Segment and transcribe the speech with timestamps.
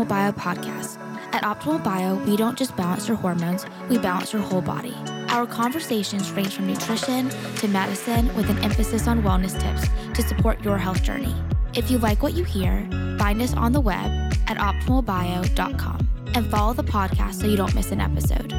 [0.00, 0.98] Optimal Bio podcast.
[1.34, 4.94] At Optimal Bio, we don't just balance your hormones, we balance your whole body.
[5.28, 10.64] Our conversations range from nutrition to medicine with an emphasis on wellness tips to support
[10.64, 11.34] your health journey.
[11.74, 14.10] If you like what you hear, find us on the web
[14.48, 18.52] at optimalbio.com and follow the podcast so you don't miss an episode.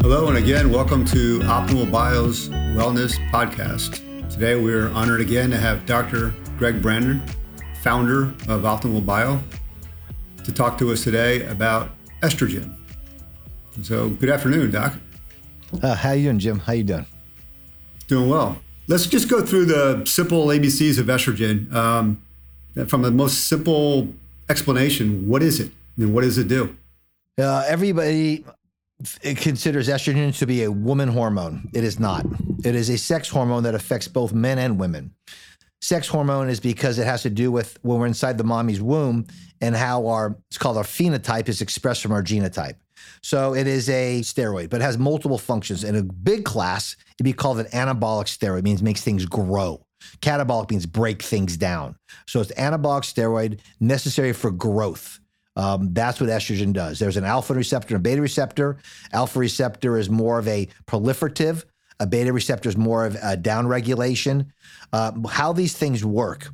[0.00, 4.00] Hello, and again, welcome to Optimal Bio's Wellness Podcast.
[4.30, 6.34] Today, we're honored again to have Dr.
[6.56, 7.22] Greg Brannon,
[7.82, 9.40] founder of Optimal Bio,
[10.44, 11.90] to talk to us today about
[12.20, 12.76] estrogen.
[13.82, 14.94] So, good afternoon, Doc.
[15.82, 16.58] Uh, how you doing, Jim?
[16.60, 17.06] How you doing?
[18.06, 18.58] Doing well.
[18.86, 21.72] Let's just go through the simple ABCs of estrogen.
[21.72, 22.22] Um,
[22.86, 24.08] from the most simple
[24.48, 26.76] explanation, what is it and what does it do?
[27.36, 28.44] Uh, everybody
[29.22, 31.68] considers estrogen to be a woman hormone.
[31.72, 32.24] It is not.
[32.64, 35.14] It is a sex hormone that affects both men and women.
[35.82, 39.26] Sex hormone is because it has to do with when we're inside the mommy's womb
[39.60, 42.76] and how our it's called our phenotype is expressed from our genotype.
[43.20, 45.82] So it is a steroid, but it has multiple functions.
[45.82, 49.84] In a big class, it'd be called an anabolic steroid, it means makes things grow.
[50.20, 51.96] Catabolic means break things down.
[52.28, 55.18] So it's anabolic steroid necessary for growth.
[55.56, 56.98] Um, that's what estrogen does.
[56.98, 58.78] There's an alpha receptor and a beta receptor.
[59.12, 61.64] Alpha receptor is more of a proliferative.
[62.02, 64.46] A beta receptor is more of a downregulation.
[64.92, 66.48] Uh, how these things work,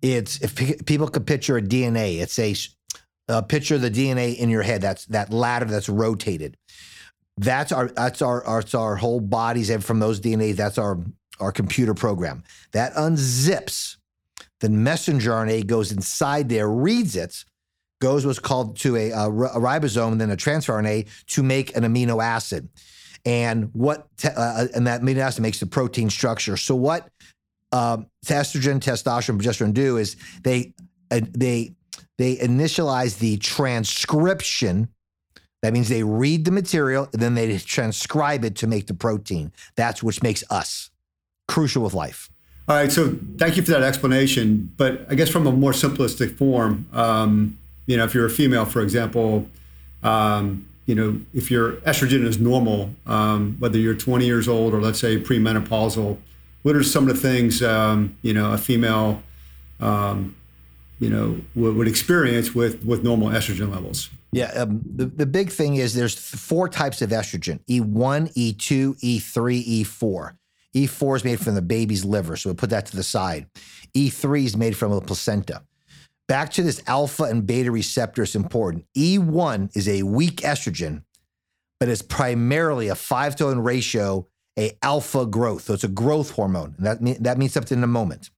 [0.00, 4.62] it's if people could picture a DNA, it's a, picture of the DNA in your
[4.62, 4.80] head.
[4.80, 6.56] That's that ladder that's rotated.
[7.36, 10.56] That's our that's our, that's our whole bodies and from those DNAs.
[10.56, 10.98] That's our
[11.38, 13.96] our computer program that unzips.
[14.60, 17.44] The messenger RNA goes inside there, reads it,
[18.00, 22.24] goes what's called to a, a ribosome, then a transfer RNA to make an amino
[22.24, 22.68] acid.
[23.24, 26.56] And what te- uh, and that amino acid makes the protein structure.
[26.56, 27.10] So what
[27.72, 30.74] um, estrogen, testosterone, progesterone do is they
[31.10, 31.74] uh, they
[32.16, 34.88] they initialize the transcription.
[35.62, 39.52] That means they read the material and then they transcribe it to make the protein.
[39.76, 40.90] That's which makes us
[41.48, 42.30] crucial with life.
[42.68, 42.92] All right.
[42.92, 44.70] So thank you for that explanation.
[44.76, 48.66] But I guess from a more simplistic form, um, you know, if you're a female,
[48.66, 49.48] for example,
[50.02, 54.80] um, you know, if your estrogen is normal, um, whether you're 20 years old or
[54.80, 56.16] let's say premenopausal,
[56.62, 59.22] what are some of the things, um, you know, a female,
[59.80, 60.34] um,
[60.98, 64.08] you know, would, experience with, with normal estrogen levels?
[64.32, 64.50] Yeah.
[64.52, 70.36] Um, the, the big thing is there's four types of estrogen, E1, E2, E3, E4.
[70.74, 73.46] E4 is made from the baby's liver, so we'll put that to the side.
[73.94, 75.62] E3 is made from the placenta.
[76.28, 78.84] Back to this alpha and beta receptor is important.
[78.94, 81.02] E1 is a weak estrogen,
[81.80, 84.26] but it's primarily a five to one ratio,
[84.58, 85.62] a alpha growth.
[85.62, 86.74] So it's a growth hormone.
[86.76, 88.28] And that, mean, that means something in a moment.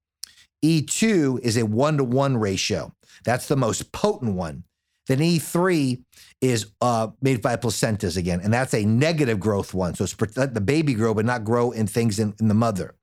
[0.64, 2.94] E2 is a one to one ratio.
[3.24, 4.64] That's the most potent one.
[5.08, 6.04] Then E3
[6.40, 9.94] is uh, made by placentas again, and that's a negative growth one.
[9.94, 12.94] So it's let the baby grow, but not grow in things in, in the mother.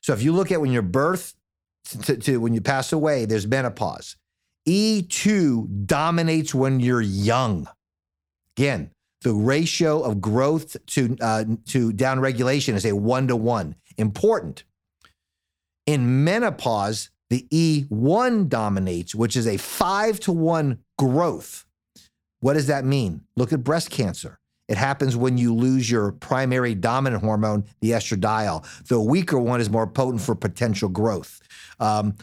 [0.00, 1.34] So if you look at when you're birthed
[2.02, 4.16] to, to when you pass away, there's menopause.
[4.66, 7.68] E2 dominates when you're young.
[8.56, 8.90] Again,
[9.22, 13.74] the ratio of growth to uh, to downregulation is a one to one.
[13.96, 14.64] Important.
[15.86, 21.64] In menopause, the E1 dominates, which is a five to one growth.
[22.40, 23.22] What does that mean?
[23.36, 24.38] Look at breast cancer.
[24.68, 28.64] It happens when you lose your primary dominant hormone, the estradiol.
[28.86, 31.40] The weaker one is more potent for potential growth.
[31.80, 32.16] Um,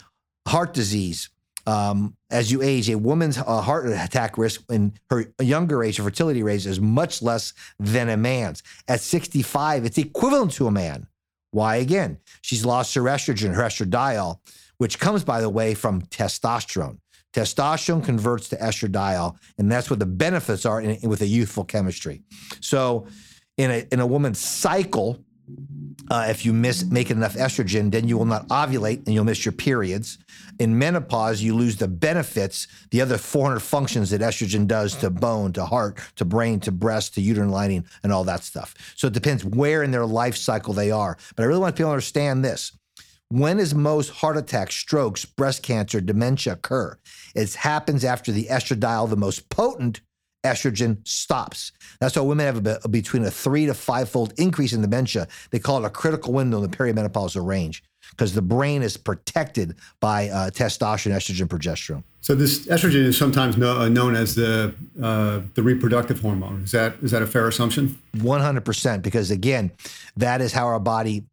[0.48, 1.30] heart disease.
[1.68, 6.04] Um, as you age, a woman's uh, heart attack risk in her younger age, her
[6.04, 8.62] fertility rate is much less than a man's.
[8.88, 11.08] At 65, it's equivalent to a man.
[11.50, 12.20] Why again?
[12.42, 14.40] She's lost her estrogen, her estradiol,
[14.78, 17.00] which comes, by the way, from testosterone.
[17.36, 22.22] Testosterone converts to estradiol, and that's what the benefits are in, with a youthful chemistry.
[22.62, 23.08] So,
[23.58, 25.20] in a in a woman's cycle,
[26.10, 29.44] uh, if you miss making enough estrogen, then you will not ovulate and you'll miss
[29.44, 30.18] your periods.
[30.60, 35.52] In menopause, you lose the benefits, the other 400 functions that estrogen does to bone,
[35.54, 38.76] to heart, to brain, to breast, to uterine lining, and all that stuff.
[38.96, 41.18] So it depends where in their life cycle they are.
[41.36, 42.72] But I really want people to understand this.
[43.30, 46.98] When is most heart attacks, strokes, breast cancer, dementia occur?
[47.34, 50.02] It happens after the estradiol, the most potent
[50.46, 51.72] estrogen, stops.
[52.00, 55.28] That's why women have a, between a three to five fold increase in dementia.
[55.50, 59.76] They call it a critical window in the perimenopausal range because the brain is protected
[60.00, 62.04] by uh, testosterone, estrogen, progesterone.
[62.22, 66.62] So this estrogen is sometimes know, uh, known as the uh, the reproductive hormone.
[66.62, 68.00] Is that is that a fair assumption?
[68.22, 69.72] One hundred percent, because again,
[70.16, 71.26] that is how our body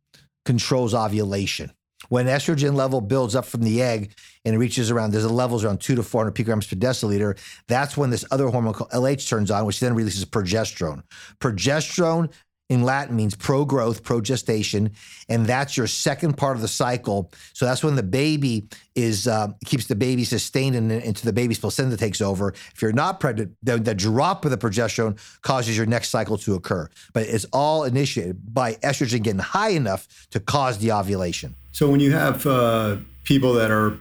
[0.47, 1.71] controls ovulation
[2.13, 4.13] When estrogen level builds up from the egg
[4.45, 7.39] and it reaches around, there's a levels around two to 400 picograms per deciliter.
[7.69, 11.05] That's when this other hormone called LH turns on, which then releases progesterone.
[11.41, 12.31] Progesterone
[12.69, 14.91] in Latin means pro growth, pro gestation,
[15.31, 17.33] and that's your second part of the cycle.
[17.55, 21.61] So that's when the baby is uh, keeps the baby sustained and into the baby's
[21.61, 22.51] placenta takes over.
[22.51, 26.57] If you're not pregnant, the, the drop of the progesterone causes your next cycle to
[26.57, 26.91] occur.
[27.15, 31.57] But it's all initiated by estrogen getting high enough to cause the ovulation.
[31.73, 33.99] So when you have uh, people that are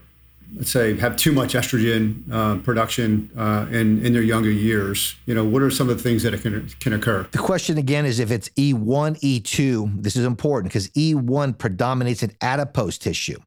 [0.54, 5.34] let's say have too much estrogen uh, production uh, in in their younger years you
[5.34, 8.20] know what are some of the things that can can occur the question again is
[8.20, 13.40] if it's e1 e2 this is important because e1 predominates in adipose tissue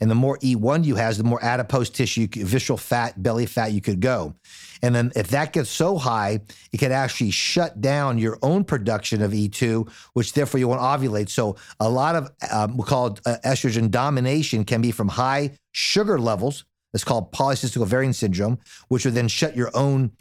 [0.00, 3.80] and the more E1 you has, the more adipose tissue, visceral fat, belly fat you
[3.80, 4.34] could go.
[4.82, 6.40] And then if that gets so high,
[6.72, 11.28] it can actually shut down your own production of E2, which therefore you won't ovulate.
[11.28, 15.52] So a lot of um, we call it uh, estrogen domination can be from high
[15.72, 16.64] sugar levels.
[16.94, 18.58] It's called polycystic ovarian syndrome,
[18.88, 20.12] which would then shut your own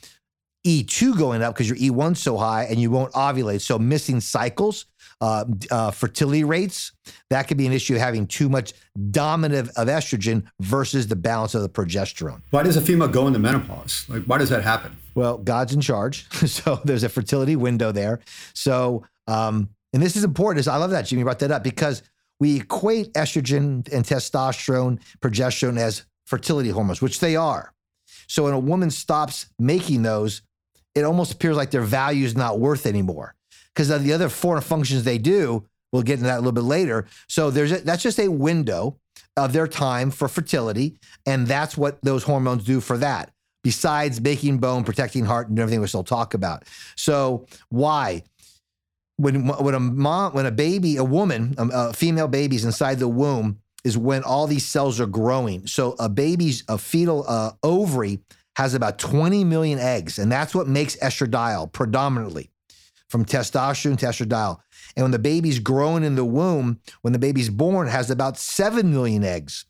[0.66, 3.62] E2 going up because your E1's so high and you won't ovulate.
[3.62, 4.86] So missing cycles,
[5.22, 6.92] uh, uh, fertility rates,
[7.30, 8.74] that could be an issue of having too much
[9.12, 12.42] dominant of estrogen versus the balance of the progesterone.
[12.52, 14.06] Why does a female go into menopause?
[14.08, 14.96] Like, why does that happen?
[15.16, 16.30] Well, God's in charge.
[16.48, 18.20] so there's a fertility window there.
[18.54, 20.68] So, um, and this is important.
[20.68, 22.04] I love that, Jimmy brought that up because
[22.40, 27.74] we equate estrogen and testosterone, progesterone as fertility hormones, which they are.
[28.28, 30.42] So when a woman stops making those,
[30.94, 33.34] it almost appears like their value is not worth anymore
[33.78, 35.64] because of the other four functions they do.
[35.94, 37.06] We'll get into that a little bit later.
[37.28, 38.98] So there's a, that's just a window
[39.38, 40.98] of their time for fertility,
[41.28, 43.32] and that's what those hormones do for that.
[43.64, 46.64] Besides making bone, protecting heart, and everything we still talk about.
[46.96, 48.24] So why?
[49.18, 53.08] When when a mom, when a baby, a woman, a, a female baby's inside the
[53.08, 55.68] womb, is when all these cells are growing.
[55.68, 58.22] So a baby's a fetal uh, ovary
[58.56, 62.50] has about 20 million eggs, and that's what makes estradiol predominantly
[63.10, 64.60] from testosterone to estradiol.
[64.96, 68.38] And when the baby's growing in the womb, when the baby's born, it has about
[68.38, 69.66] 7 million eggs.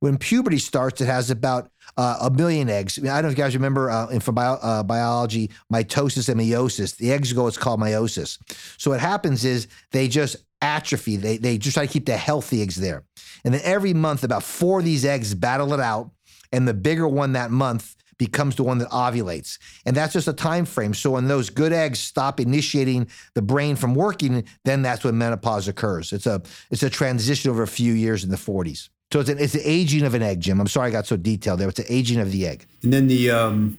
[0.00, 2.98] When puberty starts, it has about uh, a million eggs.
[2.98, 5.50] I, mean, I, don't know if you guys remember uh, in for bio, uh, biology,
[5.70, 6.96] mitosis and meiosis.
[6.96, 8.38] The eggs go, it's called meiosis.
[8.78, 11.16] So what happens is they just atrophy.
[11.16, 13.04] They, they just try to keep the healthy eggs there.
[13.44, 16.10] And then every month, about four of these eggs battle it out.
[16.52, 19.58] And the bigger one that month becomes the one that ovulates.
[19.86, 20.92] And that's just a time frame.
[20.92, 25.66] So when those good eggs stop initiating the brain from working, then that's when menopause
[25.68, 26.12] occurs.
[26.12, 28.90] It's a it's a transition over a few years in the 40s.
[29.10, 30.60] So it's an, it's the aging of an egg, Jim.
[30.60, 31.68] I'm sorry I got so detailed there.
[31.68, 32.66] It's the aging of the egg.
[32.82, 33.78] And then the um,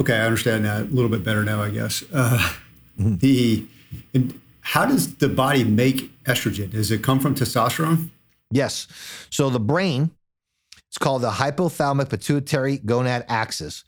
[0.00, 2.02] okay, I understand that a little bit better now, I guess.
[2.10, 2.38] Uh,
[2.98, 3.16] mm-hmm.
[3.16, 3.66] The
[4.14, 6.70] and how does the body make estrogen?
[6.70, 8.08] Does it come from testosterone?
[8.50, 8.86] Yes.
[9.28, 10.10] So the brain
[10.94, 13.82] it's called the hypothalamic pituitary gonad axis.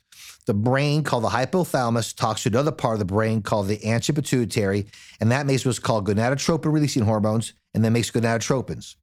[0.46, 4.20] The brain, called the hypothalamus, talks to another part of the brain called the anterior
[4.20, 4.88] pituitary,
[5.20, 8.96] and that makes what's called gonadotropin releasing hormones, and then makes gonadotropins.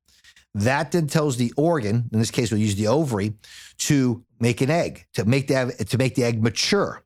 [0.54, 3.36] That then tells the organ, in this case, we'll use the ovary,
[3.78, 7.06] to make an egg, to make the, to make the egg mature.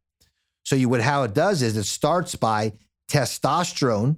[0.66, 2.72] So you would how it does is it starts by
[3.08, 4.18] testosterone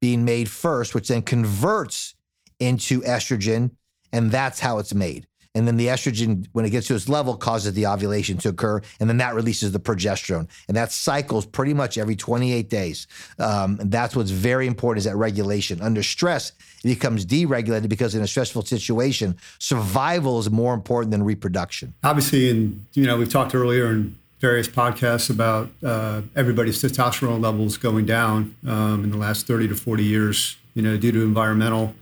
[0.00, 2.14] being made first, which then converts
[2.60, 3.72] into estrogen,
[4.12, 5.26] and that's how it's made.
[5.54, 8.80] And then the estrogen, when it gets to its level, causes the ovulation to occur.
[9.00, 10.48] And then that releases the progesterone.
[10.68, 13.08] And that cycles pretty much every 28 days.
[13.38, 15.80] Um, and that's what's very important is that regulation.
[15.80, 16.52] Under stress,
[16.84, 21.94] it becomes deregulated because in a stressful situation, survival is more important than reproduction.
[22.04, 27.76] Obviously, and you know, we've talked earlier in various podcasts about uh, everybody's testosterone levels
[27.76, 31.94] going down um, in the last 30 to 40 years, you know, due to environmental,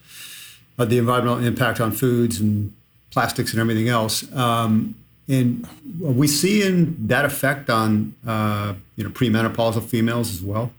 [0.78, 2.72] uh, the environmental impact on foods and
[3.10, 4.30] plastics and everything else.
[4.34, 4.94] Um,
[5.28, 5.66] and
[6.00, 10.72] we seeing that effect on uh, you know premenopausal females as well?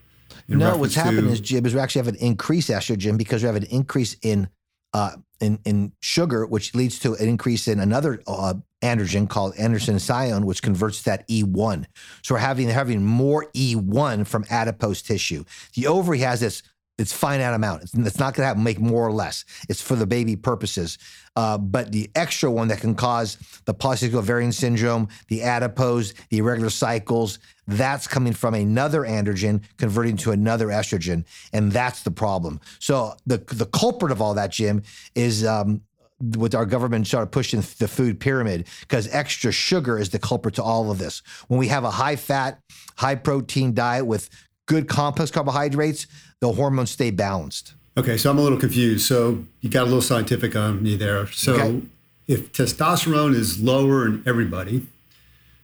[0.48, 3.56] No, what's happening is Jim is we actually have an increased estrogen because we have
[3.56, 4.50] an increase in
[4.94, 10.44] uh, in, in sugar, which leads to an increase in another uh, androgen called androstenedione,
[10.44, 11.86] which converts that E1.
[12.24, 15.44] So we're having having more E1 from adipose tissue.
[15.76, 16.64] The ovary has this
[17.00, 17.84] it's finite amount.
[17.84, 19.46] It's, it's not going to make more or less.
[19.70, 20.98] It's for the baby purposes.
[21.36, 26.40] Uh, but the extra one that can cause the polycystic ovarian syndrome, the adipose, the
[26.40, 32.60] irregular cycles, that's coming from another androgen converting to another estrogen, and that's the problem.
[32.80, 34.82] So the the culprit of all that, Jim,
[35.14, 35.82] is um,
[36.20, 40.64] with our government started pushing the food pyramid because extra sugar is the culprit to
[40.64, 41.22] all of this.
[41.48, 42.60] When we have a high fat,
[42.98, 44.30] high protein diet with
[44.70, 46.06] good complex carbohydrates,
[46.40, 47.74] the hormones stay balanced.
[47.98, 49.06] Okay, so I'm a little confused.
[49.06, 51.28] So you got a little scientific on me there.
[51.32, 51.82] So Okay.
[52.28, 54.86] if testosterone is lower in everybody,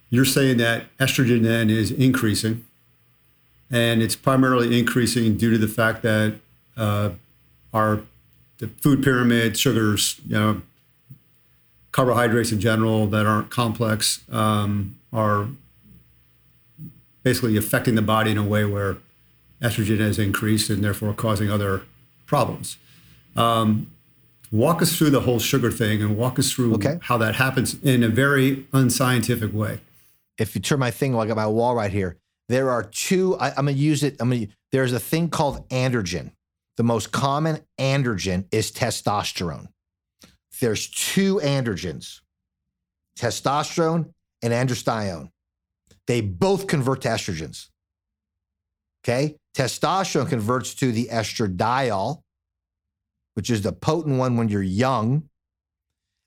[0.10, 2.66] you're saying that estrogen then is increasing,
[3.70, 6.36] and it's primarily increasing due to the fact that
[6.76, 7.12] uh,
[7.74, 8.02] our
[8.58, 10.62] the food pyramid, sugars, you know,
[11.92, 15.48] carbohydrates in general that aren't complex um, are
[17.26, 18.98] basically affecting the body in a way where
[19.62, 21.82] estrogen has increased and therefore causing other
[22.28, 22.78] problems.
[23.36, 23.92] Um,
[24.52, 27.00] walk us through the whole sugar thing and walk us through Okay.
[27.02, 29.82] how that happens in a very unscientific way.
[30.38, 32.18] if you turn my thing I got my wall right here,
[32.48, 33.36] there are two.
[33.38, 34.18] I, I'm gonna use it.
[34.20, 34.48] I'm gonna.
[34.72, 36.32] There's a thing called androgen.
[36.78, 39.70] The most common androgen is testosterone.
[40.62, 42.20] There's two androgens,
[43.18, 44.12] testosterone
[44.44, 45.32] and androstenedione.
[46.08, 47.70] They both convert to estrogens.
[49.04, 52.22] Okay, testosterone converts to the estradiol,
[53.36, 55.30] which is the potent one when you're young.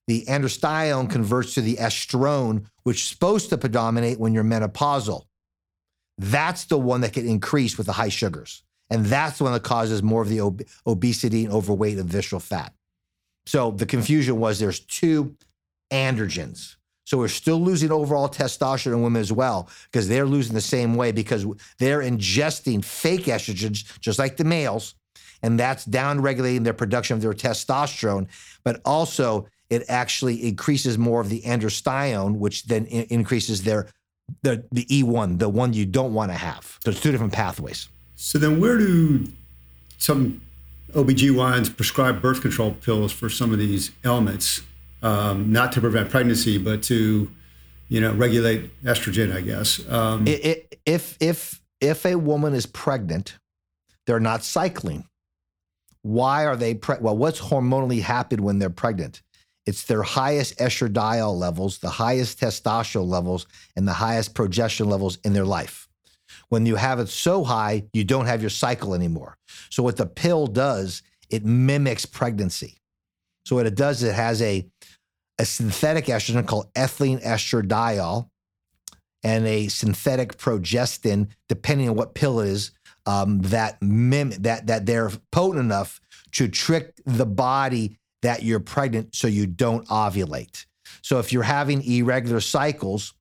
[0.07, 5.25] The androstenedione converts to the estrone, which is supposed to predominate when you're menopausal.
[6.17, 8.63] That's the one that can increase with the high sugars.
[8.91, 12.41] And that's the one that causes more of the ob- obesity and overweight and visceral
[12.41, 12.73] fat.
[13.47, 15.37] So the confusion was there's two
[15.91, 16.77] androgens.
[17.09, 20.95] So we're still losing overall testosterone in women as well because they're losing the same
[20.95, 21.47] way because
[21.79, 24.95] they're ingesting fake estrogens just like the males,
[25.43, 28.27] and that's down regulating their production of their testosterone.
[28.63, 33.89] But also, it actually increases more of the androstenedione, which then i- increases their
[34.43, 36.79] the the E1, the one you don't want to have.
[36.85, 37.89] So it's two different pathways.
[38.17, 39.27] So then where do
[39.97, 40.43] some
[40.93, 44.61] OBGYNs prescribe birth control pills for some of these ailments?
[45.03, 47.31] Um, not to prevent pregnancy, but to,
[47.89, 49.81] you know, regulate estrogen, I guess.
[49.89, 53.39] Um, I- i- if if if a woman is pregnant,
[54.07, 55.07] they're not cycling.
[56.03, 57.17] Why are they pre- well?
[57.17, 59.23] What's hormonally happened when they're pregnant?
[59.67, 65.33] It's their highest estradiol levels, the highest testosterone levels, and the highest progesterone levels in
[65.35, 65.89] their life.
[66.49, 69.37] When you have it so high, you don't have your cycle anymore.
[69.71, 72.79] So what the pill does, it mimics pregnancy.
[73.49, 74.69] So what it does, is it has a
[75.39, 78.29] a synthetic estrogen called ethinyl estradiol,
[79.25, 82.73] and a synthetic progestin, depending on what pill it is,
[83.07, 85.99] um, that mim- that that they're potent enough
[86.33, 90.67] to trick the body that you're pregnant, so you don't ovulate.
[91.01, 93.15] So if you're having irregular cycles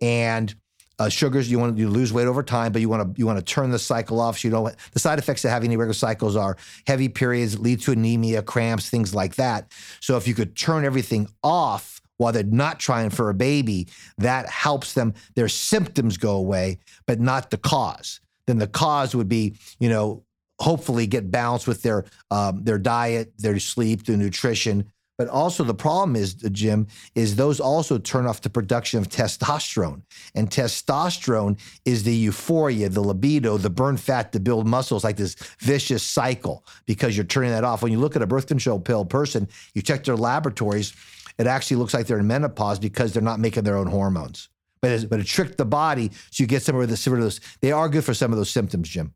[0.00, 0.54] and
[0.98, 3.38] uh, sugars, you want to lose weight over time, but you want to you want
[3.38, 4.38] to turn the cycle off.
[4.38, 4.74] So you don't.
[4.92, 9.14] The side effects of having irregular cycles are heavy periods, lead to anemia, cramps, things
[9.14, 9.72] like that.
[10.00, 14.48] So if you could turn everything off while they're not trying for a baby, that
[14.48, 15.14] helps them.
[15.34, 18.20] Their symptoms go away, but not the cause.
[18.46, 20.24] Then the cause would be, you know,
[20.60, 24.90] hopefully get balanced with their um, their diet, their sleep, their nutrition.
[25.16, 30.02] But also the problem is, Jim, is those also turn off the production of testosterone.
[30.34, 35.36] And testosterone is the euphoria, the libido, the burn fat to build muscles, like this
[35.60, 37.82] vicious cycle because you're turning that off.
[37.82, 40.94] When you look at a birth control pill person, you check their laboratories,
[41.38, 44.48] it actually looks like they're in menopause because they're not making their own hormones.
[44.80, 47.20] But it, but it tricked the body, so you get some of the some of
[47.20, 47.40] those.
[47.60, 49.14] They are good for some of those symptoms, Jim.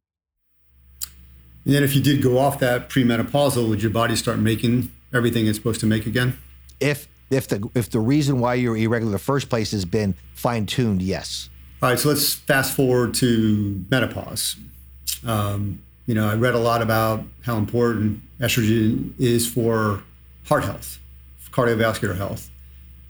[1.66, 5.46] and then if you did go off that premenopausal, would your body start making everything
[5.46, 6.38] it's supposed to make again?
[6.80, 10.14] If if the if the reason why you're irregular in the first place has been
[10.34, 11.50] fine tuned, yes.
[11.82, 14.56] All right, so let's fast forward to menopause.
[15.24, 20.02] Um, you know, I read a lot about how important estrogen is for
[20.46, 20.98] heart health,
[21.52, 22.50] cardiovascular health,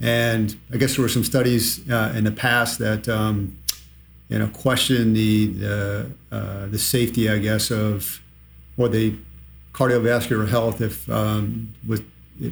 [0.00, 3.56] and I guess there were some studies uh, in the past that um,
[4.28, 8.20] you know question the the uh, the safety, I guess, of
[8.76, 9.14] or the
[9.78, 12.04] cardiovascular health if um, with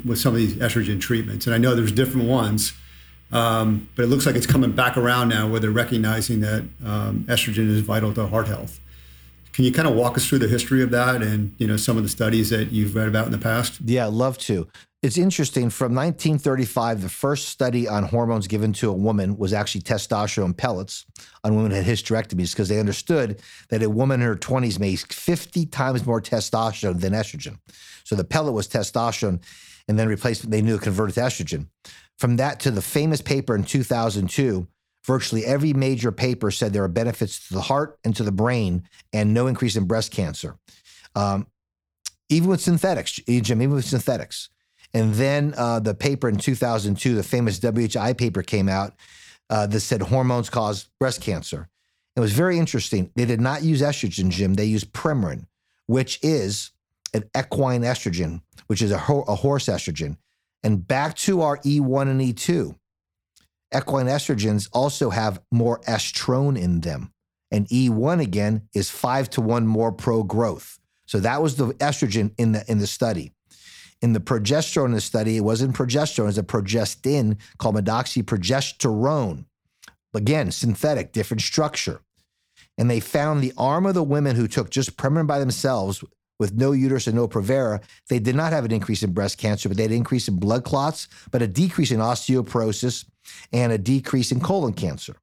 [0.05, 1.47] with some of these estrogen treatments.
[1.47, 2.73] And I know there's different ones.
[3.33, 7.25] Um, but it looks like it's coming back around now where they're recognizing that um,
[7.29, 8.79] estrogen is vital to heart health.
[9.53, 11.97] Can you kind of walk us through the history of that and you know some
[11.97, 13.81] of the studies that you've read about in the past?
[13.85, 14.69] Yeah, I'd love to.
[15.07, 15.71] It's interesting.
[15.71, 21.07] From 1935, the first study on hormones given to a woman was actually testosterone pellets
[21.45, 25.05] on women who had hysterectomies because they understood that a woman in her 20s makes
[25.05, 27.61] 50 times more testosterone than estrogen.
[28.03, 29.45] So the pellet was testosterone
[29.87, 31.69] and then replacement, they knew it converted to estrogen.
[32.19, 34.67] From that to the famous paper in 2002,
[35.05, 38.83] virtually every major paper said there are benefits to the heart and to the brain
[39.13, 40.59] and no increase in breast cancer.
[41.15, 41.47] Um,
[42.29, 44.49] even with synthetics, Jim, even with synthetics.
[44.97, 48.95] And then uh, the paper in 2002, the famous WHI paper came out
[49.51, 51.69] uh, that said hormones cause breast cancer.
[52.17, 53.11] It was very interesting.
[53.15, 54.55] They did not use estrogen, Jim.
[54.55, 55.49] They used Premarin,
[55.85, 56.71] which is
[57.13, 60.17] an equine estrogen, which is a, ho- a horse estrogen.
[60.63, 62.75] And back to our E1 and E2.
[63.77, 67.13] Equine estrogens also have more estrone in them.
[67.51, 70.79] And E1 again is five to one more pro growth.
[71.05, 73.35] So that was the estrogen in the in the study.
[74.03, 79.45] In the progesterone study, it wasn't progesterone, it was a progestin called medroxyprogesterone.
[80.15, 82.01] Again, synthetic, different structure.
[82.79, 86.05] And they found the arm of the women who took just Premarin by themselves
[86.39, 89.69] with no uterus and no Provera, they did not have an increase in breast cancer,
[89.69, 93.07] but they had an increase in blood clots, but a decrease in osteoporosis
[93.53, 95.17] and a decrease in colon cancer.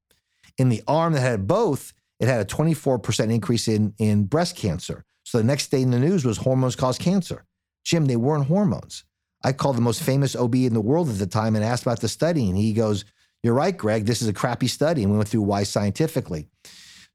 [0.58, 5.04] In the arm that had both, it had a 24% increase in, in breast cancer.
[5.24, 7.46] So the next day in the news was hormones cause cancer.
[7.84, 9.04] Jim, they weren't hormones.
[9.44, 12.00] I called the most famous OB in the world at the time and asked about
[12.00, 12.48] the study.
[12.48, 13.06] And he goes,
[13.42, 15.04] You're right, Greg, this is a crappy study.
[15.04, 16.48] And we went through why scientifically.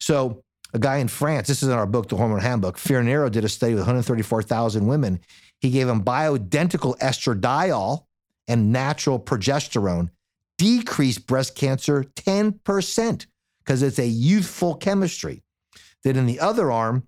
[0.01, 0.43] So
[0.75, 3.49] a guy in France, this is in our book, The Hormone Handbook, Fiornero did a
[3.49, 5.21] study with 134,000 women.
[5.61, 8.05] He gave them bioidentical estradiol
[8.47, 10.11] and natural progesterone,
[10.59, 13.27] decreased breast cancer 10%
[13.59, 15.43] because it's a youthful chemistry.
[16.05, 17.07] Then in the other arm,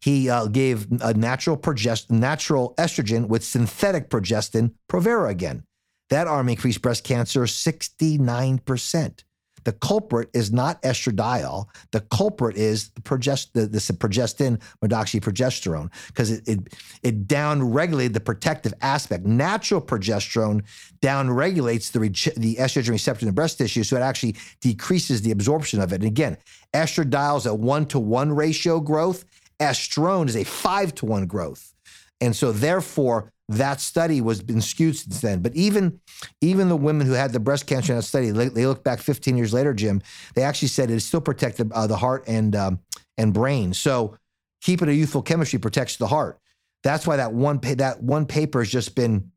[0.00, 5.64] he uh, gave a natural progest- natural estrogen with synthetic progestin, Provera again.
[6.10, 9.24] That arm increased breast cancer 69%.
[9.66, 11.66] The culprit is not estradiol.
[11.90, 16.60] The culprit is the, progest- the, the progestin, medroxyprogesterone, because it, it,
[17.02, 19.26] it downregulated the protective aspect.
[19.26, 20.62] Natural progesterone
[21.00, 21.98] downregulates the,
[22.40, 25.96] the estrogen receptor in the breast tissue, so it actually decreases the absorption of it.
[25.96, 26.36] And again,
[26.72, 29.24] estradiol is a one to one ratio growth,
[29.60, 31.72] estrone is a five to one growth.
[32.20, 35.40] And so, therefore, that study was been skewed since then.
[35.40, 36.00] But even
[36.40, 38.98] even the women who had the breast cancer in that study, they, they look back
[39.00, 40.02] 15 years later, Jim.
[40.34, 42.80] They actually said it still protected uh, the heart and um,
[43.16, 43.72] and brain.
[43.72, 44.16] So
[44.60, 46.38] keeping a youthful chemistry protects the heart.
[46.82, 49.30] That's why that one pa- that one paper has just been.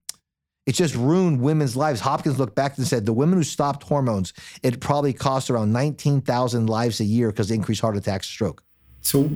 [0.66, 2.00] It's just ruined women's lives.
[2.00, 6.68] Hopkins looked back and said the women who stopped hormones, it probably cost around 19,000
[6.68, 8.62] lives a year because increased heart attacks, stroke.
[9.02, 9.32] So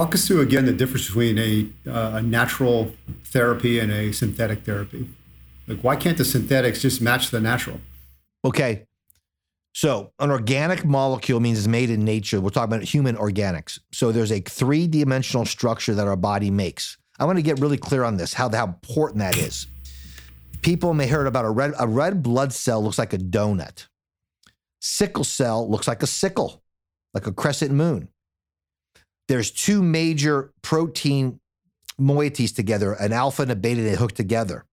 [0.00, 2.90] Walk us through again the difference between a, uh, a natural
[3.22, 5.06] therapy and a synthetic therapy.
[5.66, 7.82] Like, why can't the synthetics just match the natural?
[8.42, 8.86] Okay.
[9.74, 12.40] So, an organic molecule means it's made in nature.
[12.40, 13.78] We're talking about human organics.
[13.92, 16.96] So, there's a three dimensional structure that our body makes.
[17.18, 19.66] I want to get really clear on this, how, how important that is.
[20.62, 23.86] People may heard about a red, a red blood cell looks like a donut.
[24.80, 26.62] Sickle cell looks like a sickle,
[27.12, 28.08] like a crescent moon
[29.30, 31.38] there's two major protein
[32.00, 34.64] moieties together, an alpha and a beta, they hook together.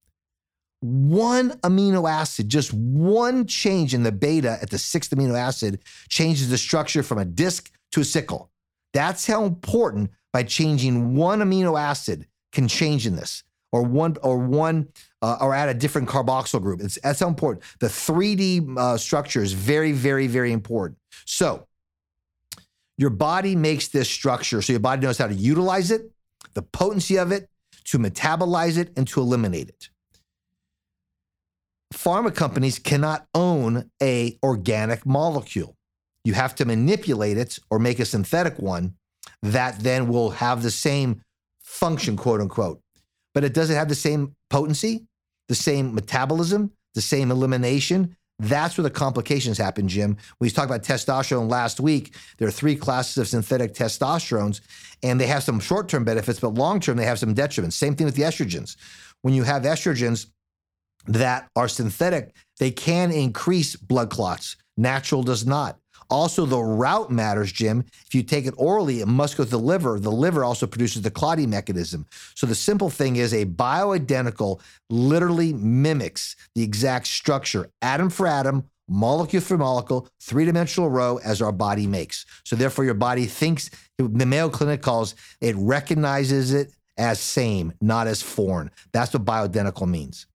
[0.79, 6.49] One amino acid, just one change in the beta at the sixth amino acid changes
[6.49, 8.49] the structure from a disc to a sickle.
[8.95, 14.39] That's how important by changing one amino acid can change in this, or one or
[14.39, 14.87] one
[15.21, 16.81] uh, or add a different carboxyl group.
[16.81, 17.63] It's that's how important.
[17.79, 20.97] The 3D uh, structure is very, very, very important.
[21.25, 21.67] So
[22.97, 26.11] your body makes this structure so your body knows how to utilize it,
[26.53, 27.49] the potency of it,
[27.85, 29.89] to metabolize it, and to eliminate it.
[31.93, 35.75] Pharma companies cannot own a organic molecule.
[36.25, 38.95] You have to manipulate it or make a synthetic one
[39.41, 41.21] that then will have the same
[41.63, 42.81] function, quote unquote.
[43.33, 45.05] But it doesn't have the same potency,
[45.47, 50.17] the same metabolism, the same elimination, that's where the complications happen, Jim.
[50.39, 52.15] We talked about testosterone last week.
[52.37, 54.61] There are three classes of synthetic testosterones,
[55.01, 57.73] and they have some short term benefits, but long term, they have some detriments.
[57.73, 58.75] Same thing with the estrogens.
[59.23, 60.27] When you have estrogens
[61.07, 64.55] that are synthetic, they can increase blood clots.
[64.77, 65.79] Natural does not.
[66.09, 67.83] Also, the route matters, Jim.
[68.05, 69.99] If you take it orally, it must go to the liver.
[69.99, 72.05] The liver also produces the clotting mechanism.
[72.35, 78.69] So the simple thing is a bioidentical literally mimics the exact structure, atom for atom,
[78.87, 82.25] molecule for molecule, three dimensional row as our body makes.
[82.43, 88.07] So therefore, your body thinks, the Mayo Clinic calls it recognizes it as same, not
[88.07, 88.71] as foreign.
[88.91, 90.25] That's what bioidentical means.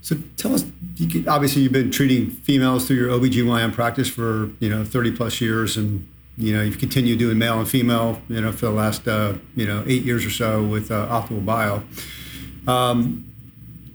[0.00, 0.64] So tell us,
[0.96, 5.12] you could, obviously you've been treating females through your OBGYN practice for, you know, 30
[5.12, 6.06] plus years and,
[6.36, 9.66] you know, you've continued doing male and female, you know, for the last, uh, you
[9.66, 11.82] know, eight years or so with uh, Optimal Bio.
[12.68, 13.32] Um,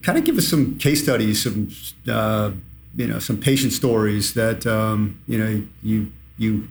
[0.01, 1.69] kind of give us some case studies, some,
[2.07, 2.51] uh,
[2.95, 6.67] you know, some patient stories that, um, you know, you, you,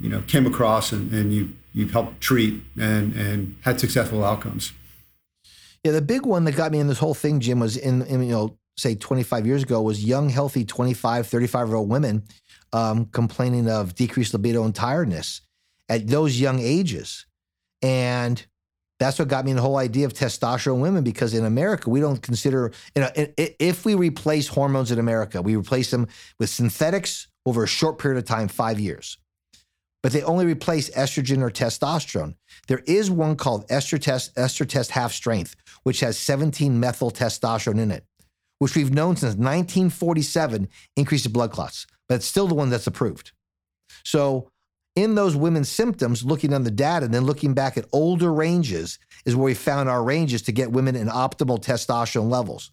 [0.00, 4.72] you know, came across and, and you, you helped treat and, and had successful outcomes.
[5.84, 8.22] Yeah, the big one that got me in this whole thing, Jim, was in, in
[8.22, 12.24] you know, say 25 years ago, was young, healthy 25, 35 year old women
[12.72, 15.40] um, complaining of decreased libido and tiredness
[15.88, 17.26] at those young ages.
[17.82, 18.44] And
[19.02, 21.98] That's what got me in the whole idea of testosterone women because in America we
[21.98, 26.06] don't consider you know if we replace hormones in America, we replace them
[26.38, 29.18] with synthetics over a short period of time, five years.
[30.02, 32.34] But they only replace estrogen or testosterone.
[32.66, 38.04] There is one called Estratest, Estratest Half Strength, which has 17 methyl testosterone in it,
[38.58, 43.32] which we've known since 1947 increases blood clots, but it's still the one that's approved.
[44.04, 44.48] So
[44.94, 48.98] in those women's symptoms, looking on the data and then looking back at older ranges
[49.24, 52.70] is where we found our ranges to get women in optimal testosterone levels.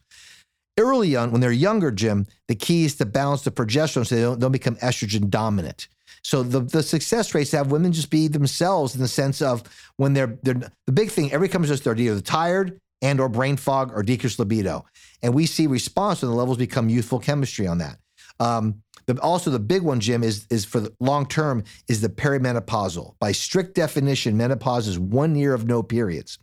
[0.78, 4.22] Early on, when they're younger, Jim, the key is to balance the progesterone so they
[4.22, 5.88] don't, don't become estrogen dominant.
[6.24, 9.64] So the, the success rates have women just be themselves in the sense of
[9.98, 13.58] when they're, they're the big thing, every comes us, they're either tired and or brain
[13.58, 14.86] fog or decreased libido.
[15.22, 17.98] And we see response when the levels become youthful chemistry on that.
[18.40, 22.10] Um, the, also, the big one, Jim, is is for the long term is the
[22.10, 23.16] perimenopausal.
[23.20, 26.38] By strict definition, menopause is one year of no periods.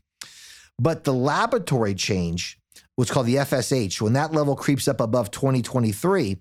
[0.79, 2.59] But the laboratory change,
[2.97, 6.39] what's called the FSH, when that level creeps up above 2023,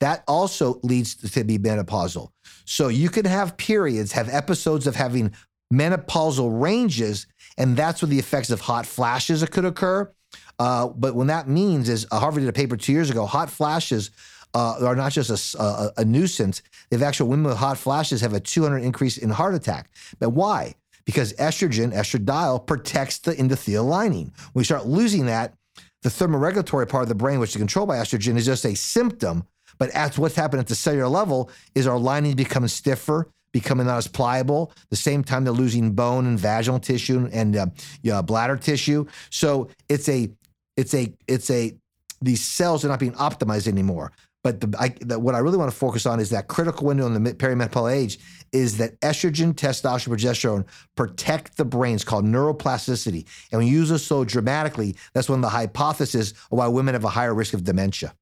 [0.00, 2.30] that also leads to be menopausal.
[2.64, 5.32] So you can have periods, have episodes of having
[5.72, 7.26] menopausal ranges,
[7.56, 10.10] and that's where the effects of hot flashes could occur.
[10.58, 13.50] Uh, but when that means is uh, Harvard did a paper two years ago, hot
[13.50, 14.10] flashes
[14.54, 16.62] uh, are not just a, a, a nuisance.
[16.90, 19.90] They've actually, women with hot flashes have a 200 increase in heart attack.
[20.18, 20.74] But why?
[21.04, 24.32] Because estrogen, estradiol, protects the endothelial lining.
[24.52, 25.54] When we start losing that,
[26.02, 29.44] the thermoregulatory part of the brain, which is controlled by estrogen, is just a symptom.
[29.78, 33.98] But as what's happened at the cellular level is our lining becoming stiffer, becoming not
[33.98, 34.72] as pliable.
[34.90, 39.06] The same time they're losing bone and vaginal tissue and uh, bladder tissue.
[39.30, 40.30] So it's a,
[40.76, 41.74] it's a, it's a.
[42.22, 44.12] These cells are not being optimized anymore.
[44.44, 47.06] But the, I, the, what I really want to focus on is that critical window
[47.06, 48.18] in the perimenopausal age
[48.52, 51.94] is that estrogen, testosterone, progesterone protect the brain.
[51.94, 53.26] It's called neuroplasticity.
[53.50, 56.92] And when you use it so dramatically, that's one of the hypotheses of why women
[56.92, 58.14] have a higher risk of dementia.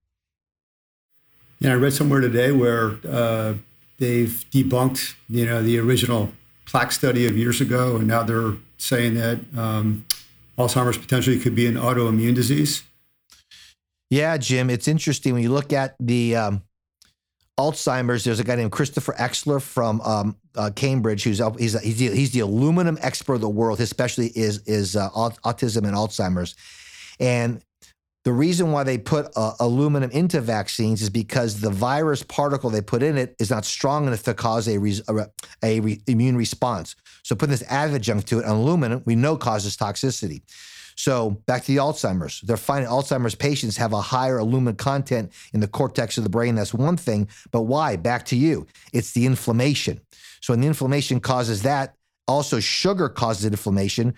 [1.63, 3.55] Yeah, I read somewhere today where uh,
[3.99, 6.33] they've debunked, you know, the original
[6.67, 10.05] plaque study of years ago, and now they're saying that um,
[10.59, 12.83] Alzheimer's potentially could be an autoimmune disease.
[14.11, 16.63] Yeah, Jim, it's interesting when you look at the um,
[17.57, 18.25] Alzheimer's.
[18.25, 22.33] There's a guy named Christopher Exley from um, uh, Cambridge who's he's he's the, he's
[22.33, 23.79] the aluminum expert of the world.
[23.79, 26.57] His specialty is is uh, autism and Alzheimer's,
[27.21, 27.63] and
[28.25, 32.81] the reason why they put uh, aluminum into vaccines is because the virus particle they
[32.81, 35.01] put in it is not strong enough to cause a, re-
[35.63, 36.95] a, re- immune response.
[37.25, 40.43] So putting this adjunct to it, aluminum, we know causes toxicity.
[40.95, 42.43] So back to the Alzheimer's.
[42.43, 46.55] They're finding Alzheimer's patients have a higher aluminum content in the cortex of the brain.
[46.55, 47.29] That's one thing.
[47.51, 47.97] But why?
[47.97, 48.67] Back to you.
[48.93, 50.01] It's the inflammation.
[50.41, 51.97] So when the inflammation causes that,
[52.29, 54.15] also sugar causes inflammation.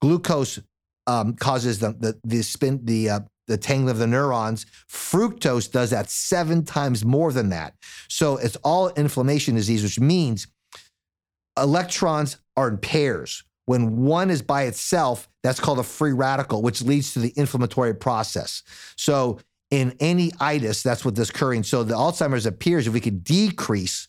[0.00, 0.60] Glucose
[1.06, 4.66] um, causes the the, the spin the uh, the tangling of the neurons.
[4.88, 7.74] Fructose does that seven times more than that.
[8.08, 10.46] So it's all inflammation disease, which means
[11.56, 13.42] electrons are in pairs.
[13.66, 17.94] When one is by itself, that's called a free radical, which leads to the inflammatory
[17.94, 18.62] process.
[18.96, 21.64] So in any itis, that's what this occurring.
[21.64, 24.08] So the Alzheimer's appears if we could decrease,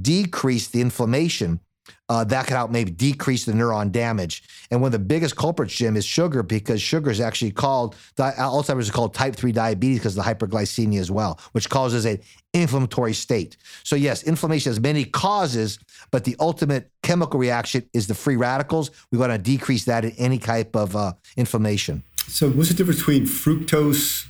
[0.00, 1.60] decrease the inflammation,
[2.08, 4.42] uh, that could help maybe decrease the neuron damage.
[4.70, 8.86] And one of the biggest culprits, Jim, is sugar because sugar is actually called Alzheimer's
[8.86, 12.20] is called type three diabetes because of the hyperglycemia as well, which causes an
[12.52, 13.56] inflammatory state.
[13.84, 15.78] So yes, inflammation has many causes,
[16.10, 18.90] but the ultimate chemical reaction is the free radicals.
[19.12, 22.02] We want to decrease that in any type of uh, inflammation.
[22.26, 24.26] So what's the difference between fructose,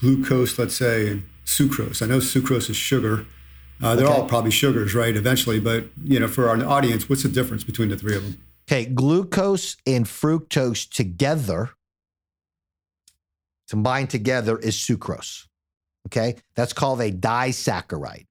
[0.00, 2.02] glucose, let's say, and sucrose?
[2.02, 3.26] I know sucrose is sugar.
[3.82, 4.14] Uh, they're okay.
[4.14, 5.16] all probably sugars, right?
[5.16, 8.38] Eventually, but you know, for our audience, what's the difference between the three of them?
[8.68, 11.70] Okay, glucose and fructose together,
[13.70, 15.46] combined together, is sucrose.
[16.08, 18.26] Okay, that's called a disaccharide.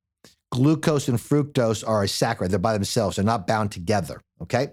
[0.51, 4.21] Glucose and fructose are a saccharide; they're by themselves; they're not bound together.
[4.41, 4.69] Okay,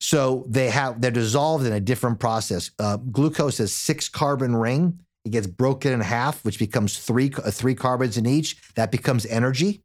[0.00, 2.70] so they have they're dissolved in a different process.
[2.78, 7.50] Uh, glucose has six carbon ring it gets broken in half, which becomes three uh,
[7.50, 8.56] three carbons in each.
[8.74, 9.82] That becomes energy.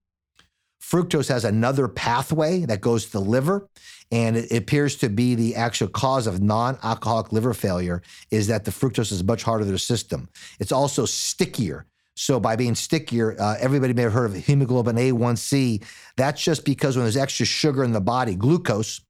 [0.81, 3.69] Fructose has another pathway that goes to the liver,
[4.11, 8.01] and it appears to be the actual cause of non-alcoholic liver failure.
[8.31, 10.27] Is that the fructose is much harder to the system?
[10.59, 11.85] It's also stickier.
[12.15, 15.83] So by being stickier, uh, everybody may have heard of hemoglobin A1C.
[16.17, 19.01] That's just because when there's extra sugar in the body, glucose,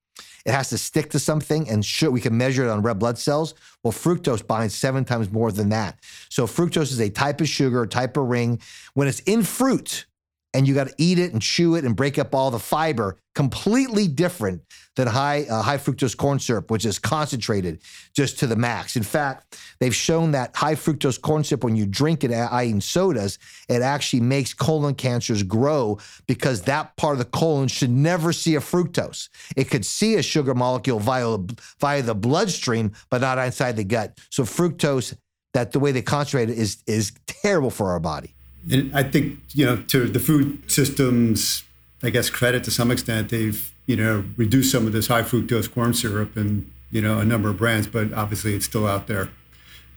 [0.45, 3.17] it has to stick to something, and sure, we can measure it on red blood
[3.17, 3.53] cells.
[3.81, 5.99] Well, fructose binds seven times more than that.
[6.29, 8.59] So fructose is a type of sugar, type of ring.
[8.93, 10.05] When it's in fruit,
[10.53, 13.17] and you got to eat it and chew it and break up all the fiber.
[13.35, 14.61] Completely different
[14.95, 17.81] than high uh, high fructose corn syrup, which is concentrated
[18.13, 18.95] just to the max.
[18.95, 22.79] In fact, they've shown that high fructose corn syrup, when you drink it, i.e., in
[22.79, 23.39] sodas,
[23.69, 28.55] it actually makes colon cancers grow because that part of the colon should never see
[28.55, 29.29] a fructose.
[29.55, 31.39] It could see a sugar molecule via
[31.79, 34.19] via the bloodstream, but not inside the gut.
[34.29, 35.15] So fructose,
[35.53, 38.35] that the way they concentrate it is is terrible for our body.
[38.71, 41.63] And I think, you know, to the food systems,
[42.01, 45.71] I guess, credit to some extent, they've, you know, reduced some of this high fructose
[45.71, 49.29] corn syrup and, you know, a number of brands, but obviously it's still out there.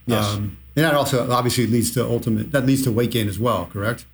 [0.07, 0.25] Yes.
[0.25, 3.67] Um, and that also obviously leads to ultimate, that leads to weight gain as well,
[3.67, 4.07] correct?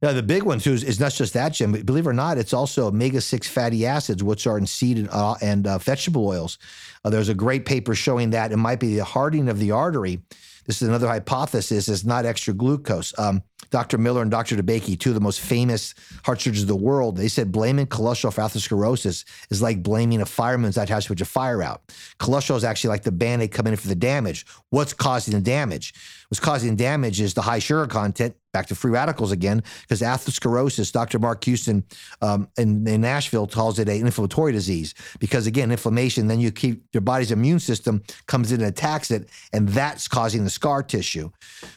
[0.00, 1.72] Yeah, the big one too is, is not just that, Jim.
[1.72, 4.96] But believe it or not, it's also omega six fatty acids, which are in seed
[4.96, 6.58] and, uh, and uh, vegetable oils.
[7.04, 10.20] Uh, there's a great paper showing that it might be the hardening of the artery.
[10.66, 11.88] This is another hypothesis.
[11.88, 13.12] Is not extra glucose.
[13.18, 13.98] Um, Dr.
[13.98, 14.56] Miller and Dr.
[14.56, 15.94] DeBakey, two of the most famous
[16.24, 20.26] heart surgeons of the world, they said blaming cholesterol for atherosclerosis is like blaming a
[20.26, 21.82] fireman that has to put a fire out.
[22.18, 24.46] Cholesterol is actually like the band-aid coming in for the damage.
[24.70, 25.94] What's causing the damage?
[26.28, 30.92] What's causing damage is the high sugar content, back to free radicals again, because atherosclerosis,
[30.92, 31.18] Dr.
[31.18, 31.84] Mark Houston
[32.20, 34.94] um, in, in, Nashville calls it an inflammatory disease.
[35.20, 39.28] Because again, inflammation, then you keep your body's immune system comes in and attacks it,
[39.54, 41.30] and that's causing the scar tissue.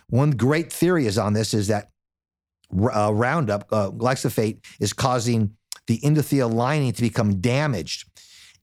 [0.10, 1.71] One great theory is on this is that
[2.74, 5.56] uh, Roundup, uh, glyphosate, is causing
[5.88, 8.08] the endothelial lining to become damaged.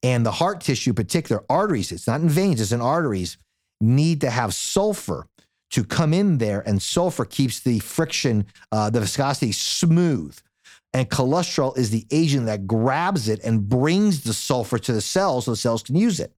[0.03, 3.37] And the heart tissue, particular arteries, it's not in veins, it's in arteries,
[3.81, 5.27] need to have sulfur
[5.71, 10.39] to come in there, and sulfur keeps the friction, uh, the viscosity smooth.
[10.95, 15.45] And cholesterol is the agent that grabs it and brings the sulfur to the cells
[15.45, 16.33] so the cells can use it.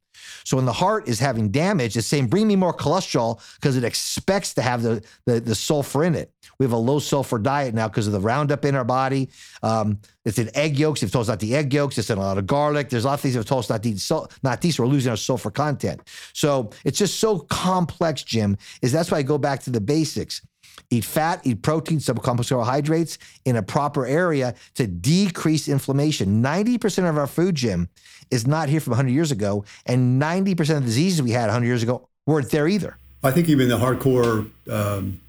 [0.44, 3.84] So when the heart is having damage, it's saying, bring me more cholesterol because it
[3.84, 6.32] expects to have the, the, the, sulfur in it.
[6.58, 9.30] We have a low sulfur diet now because of the Roundup in our body.
[9.62, 11.00] Um, it's in egg yolks.
[11.00, 11.98] They've told us not to eat egg yolks.
[11.98, 12.88] It's in a lot of garlic.
[12.88, 14.78] There's a lot of things they've told us not to eat, salt, not these.
[14.78, 16.00] We're losing our sulfur content.
[16.32, 20.42] So it's just so complex, Jim, is that's why I go back to the basics
[20.90, 26.42] eat fat, eat protein, complex carbohydrates in a proper area to decrease inflammation.
[26.42, 27.88] 90% of our food, Jim,
[28.30, 31.66] is not here from 100 years ago, and 90% of the diseases we had 100
[31.66, 32.96] years ago weren't there either.
[33.22, 35.20] I think even the hardcore um,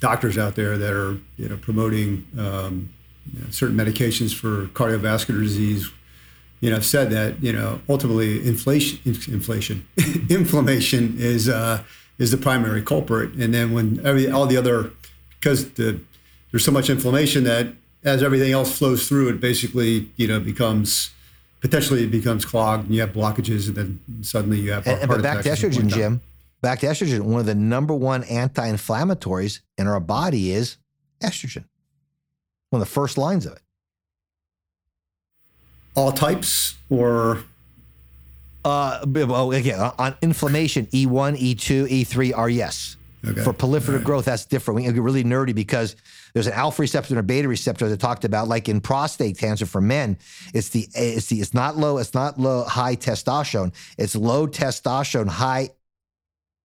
[0.00, 2.92] doctors out there that are you know promoting um,
[3.32, 5.90] you know, certain medications for cardiovascular disease,
[6.60, 9.86] you know, said that you know ultimately inflation, inflation,
[10.30, 11.82] inflammation is uh,
[12.18, 14.90] is the primary culprit, and then when every all the other
[15.38, 16.00] because the,
[16.50, 17.68] there's so much inflammation that
[18.04, 21.10] as everything else flows through, it basically you know becomes
[21.60, 25.08] potentially it becomes clogged and you have blockages and then suddenly you have and, heart
[25.08, 26.20] but back to estrogen jim.
[26.60, 27.20] Back to estrogen.
[27.20, 30.76] One of the number one anti-inflammatories in our body is
[31.22, 31.64] estrogen.
[32.70, 33.62] One of the first lines of it.
[35.94, 37.44] All types or
[38.64, 43.42] uh well, again on inflammation e1 e2 e3 are yes Okay.
[43.42, 44.04] For proliferative right.
[44.04, 44.76] growth, that's different.
[44.76, 45.96] We get really nerdy because
[46.34, 49.66] there's an alpha receptor and a beta receptor that talked about, like in prostate cancer
[49.66, 50.18] for men.
[50.54, 53.74] It's the it's the it's not low, it's not low high testosterone.
[53.98, 55.70] It's low testosterone, high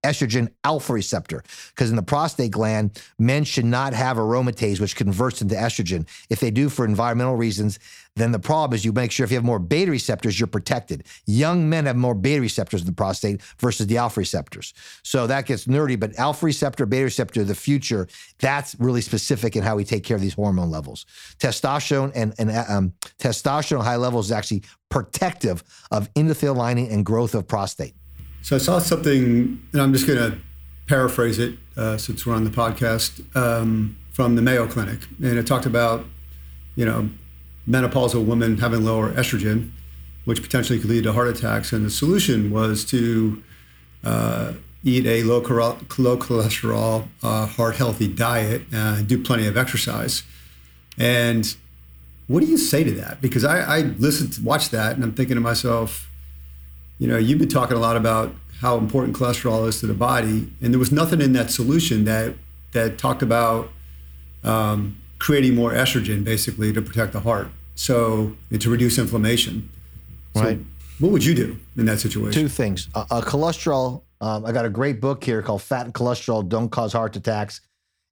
[0.03, 1.43] estrogen alpha receptor.
[1.69, 6.07] Because in the prostate gland, men should not have aromatase, which converts into estrogen.
[6.29, 7.79] If they do for environmental reasons,
[8.15, 11.05] then the problem is you make sure if you have more beta receptors, you're protected.
[11.25, 14.73] Young men have more beta receptors in the prostate versus the alpha receptors.
[15.03, 18.07] So that gets nerdy, but alpha receptor, beta receptor, the future,
[18.39, 21.05] that's really specific in how we take care of these hormone levels.
[21.39, 27.33] Testosterone and, and um, testosterone high levels is actually protective of endothelial lining and growth
[27.33, 27.95] of prostate.
[28.43, 30.37] So I saw something, and I'm just going to
[30.85, 35.47] paraphrase it uh, since we're on the podcast um, from the Mayo Clinic, and it
[35.47, 36.05] talked about,
[36.75, 37.09] you know,
[37.65, 39.71] menopausal women having lower estrogen,
[40.25, 43.41] which potentially could lead to heart attacks, and the solution was to
[44.03, 44.51] uh,
[44.83, 50.23] eat a low, low cholesterol, uh, heart healthy diet, and do plenty of exercise.
[50.97, 51.55] And
[52.27, 53.21] what do you say to that?
[53.21, 56.09] Because I, I listened, to, watched that, and I'm thinking to myself
[57.03, 60.49] you know, you've been talking a lot about how important cholesterol is to the body,
[60.61, 62.35] and there was nothing in that solution that
[62.71, 63.69] that talked about
[64.45, 69.69] um, creating more estrogen, basically, to protect the heart, so and to reduce inflammation.
[70.33, 70.59] Right.
[70.59, 70.65] So
[70.99, 72.41] what would you do in that situation?
[72.41, 72.87] Two things.
[72.95, 74.03] Uh, uh, cholesterol.
[74.21, 77.59] Um, I got a great book here called "Fat and Cholesterol Don't Cause Heart Attacks."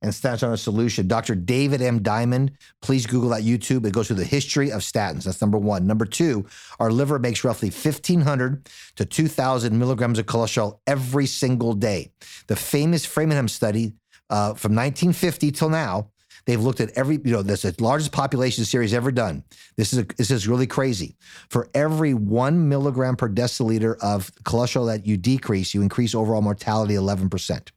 [0.01, 1.07] And statins on a solution.
[1.07, 1.35] Dr.
[1.35, 2.01] David M.
[2.01, 3.85] Diamond, please Google that YouTube.
[3.85, 5.23] It goes through the history of statins.
[5.23, 5.85] That's number one.
[5.85, 6.45] Number two,
[6.79, 12.11] our liver makes roughly 1,500 to 2,000 milligrams of cholesterol every single day.
[12.47, 13.93] The famous Framingham study
[14.29, 16.09] uh, from 1950 till now,
[16.45, 19.43] They've looked at every, you know, that's the largest population series ever done.
[19.77, 21.15] This is a, this is really crazy.
[21.49, 26.95] For every one milligram per deciliter of cholesterol that you decrease, you increase overall mortality
[26.95, 27.69] 11%.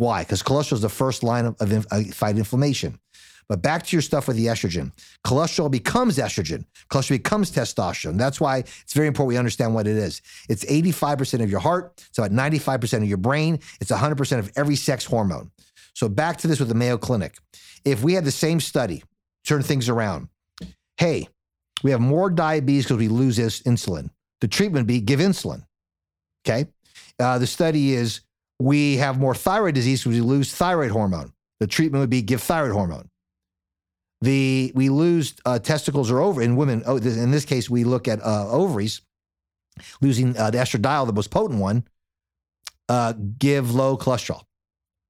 [0.00, 0.22] Why?
[0.22, 2.98] Because cholesterol is the first line of, of uh, fight inflammation.
[3.50, 4.92] But back to your stuff with the estrogen.
[5.26, 6.64] Cholesterol becomes estrogen.
[6.88, 8.16] Cholesterol becomes testosterone.
[8.16, 10.22] That's why it's very important we understand what it is.
[10.48, 12.02] It's 85% of your heart.
[12.08, 13.58] It's about 95% of your brain.
[13.82, 15.50] It's 100% of every sex hormone.
[15.92, 17.36] So back to this with the Mayo Clinic.
[17.84, 19.04] If we had the same study,
[19.44, 20.28] turn things around.
[20.96, 21.28] Hey,
[21.82, 24.08] we have more diabetes because we lose insulin.
[24.40, 25.66] The treatment be give insulin.
[26.46, 26.70] Okay.
[27.18, 28.22] Uh, the study is
[28.60, 31.32] we have more thyroid disease because we lose thyroid hormone.
[31.60, 33.08] The treatment would be give thyroid hormone.
[34.20, 36.82] The we lose uh, testicles or over in women.
[36.86, 39.00] Oh, in this case, we look at uh, ovaries
[40.02, 41.84] losing uh, the estradiol, the most potent one.
[42.88, 44.42] Uh, give low cholesterol.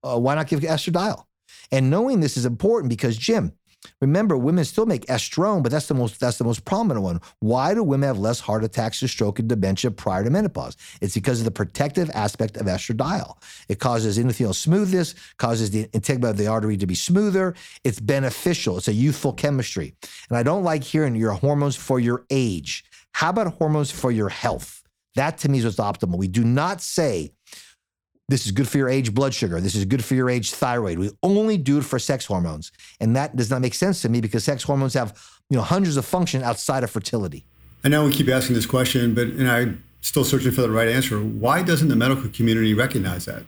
[0.05, 1.25] Uh, why not give estradiol?
[1.73, 3.53] And knowing this is important because Jim,
[4.01, 7.21] Remember, women still make estrone, but that's the most that's the most prominent one.
[7.41, 10.77] Why do women have less heart attacks or stroke and dementia prior to menopause?
[11.01, 13.37] It's because of the protective aspect of estradiol.
[13.69, 17.55] It causes endothelial smoothness, causes the integument of the artery to be smoother.
[17.85, 18.79] It's beneficial.
[18.79, 19.95] It's a youthful chemistry.
[20.29, 22.85] And I don't like hearing your hormones for your age.
[23.13, 24.83] How about hormones for your health?
[25.17, 26.19] That to me is what's optimal.
[26.19, 27.33] We do not say
[28.31, 29.61] this is good for your age blood sugar.
[29.61, 30.99] This is good for your age thyroid.
[31.01, 32.71] We only do it for sex hormones.
[33.01, 35.97] And that does not make sense to me because sex hormones have, you know, hundreds
[35.97, 37.45] of functions outside of fertility.
[37.83, 40.87] I know we keep asking this question, but and I'm still searching for the right
[40.87, 41.19] answer.
[41.19, 43.43] Why doesn't the medical community recognize that?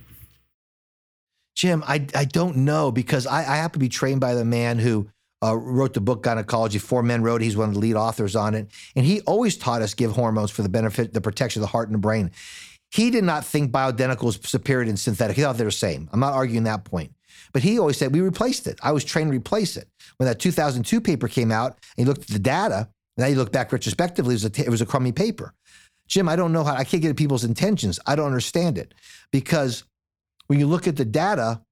[1.55, 4.81] Jim, I, I don't know because I, I happen to be trained by the man
[4.81, 5.09] who
[5.45, 6.79] uh, wrote the book Gynecology.
[6.79, 7.41] Four Men wrote.
[7.41, 10.51] He's one of the lead authors on it, and he always taught us give hormones
[10.51, 12.33] for the benefit, the protection of the heart and the brain.
[12.93, 15.37] He did not think bioidentical was superior than synthetic.
[15.37, 16.11] He thought they were the same.
[16.13, 17.15] I'm not arguing that point.
[17.53, 18.79] But he always said we replaced it.
[18.83, 19.89] I was trained to replace it.
[20.19, 23.51] When that 2002 paper came out and he looked at the data, now you look
[23.51, 25.55] back retrospectively, it was, a, it was a crummy paper.
[26.07, 27.99] Jim, I don't know how, I can't get at people's intentions.
[28.07, 28.93] I don't understand it.
[29.31, 29.85] Because
[30.49, 31.63] when you look at the data,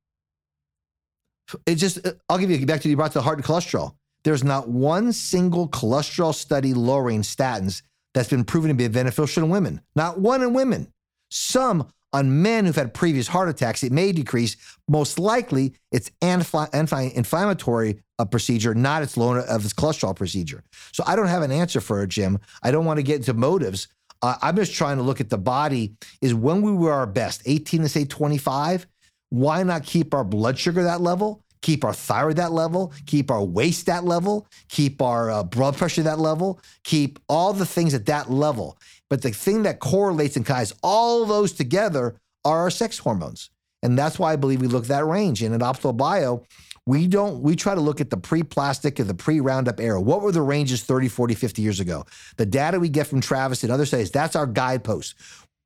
[1.66, 1.98] it just,
[2.30, 3.94] I'll give you back to you brought to the heart and cholesterol.
[4.24, 7.82] There's not one single cholesterol study lowering statins
[8.14, 9.82] that's been proven to be beneficial in women.
[9.94, 10.90] Not one in women.
[11.30, 14.56] Some on men who've had previous heart attacks, it may decrease.
[14.88, 20.62] Most likely, it's anti-inflammatory uh, procedure, not its low of its cholesterol procedure.
[20.92, 22.38] So I don't have an answer for it, Jim.
[22.62, 23.88] I don't want to get into motives.
[24.22, 25.94] Uh, I'm just trying to look at the body.
[26.20, 28.86] Is when we were our best, 18 to say 25.
[29.30, 31.44] Why not keep our blood sugar that level?
[31.62, 36.02] keep our thyroid that level, keep our waist that level, keep our uh, blood pressure
[36.02, 38.78] that level, keep all the things at that level.
[39.10, 43.50] But the thing that correlates and ties all those together are our sex hormones.
[43.82, 45.42] And that's why I believe we look at that range.
[45.42, 46.44] And at Optimal Bio,
[46.86, 50.00] we don't, we try to look at the pre plastic and the pre Roundup era.
[50.00, 52.06] What were the ranges 30, 40, 50 years ago?
[52.36, 55.14] The data we get from Travis and other studies, that's our guidepost.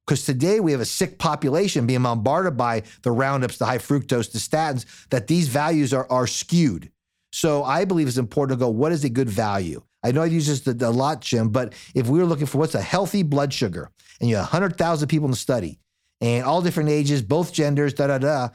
[0.07, 4.33] Because today we have a sick population being bombarded by the roundups, the high fructose,
[4.33, 6.91] the statins, that these values are, are skewed.
[7.33, 9.83] So I believe it's important to go, what is a good value?
[10.05, 12.75] I know I use this a lot, Jim, but if we were looking for what's
[12.75, 13.91] a healthy blood sugar,
[14.21, 15.79] and you have 100,000 people in the study,
[16.21, 18.49] and all different ages, both genders, da da da,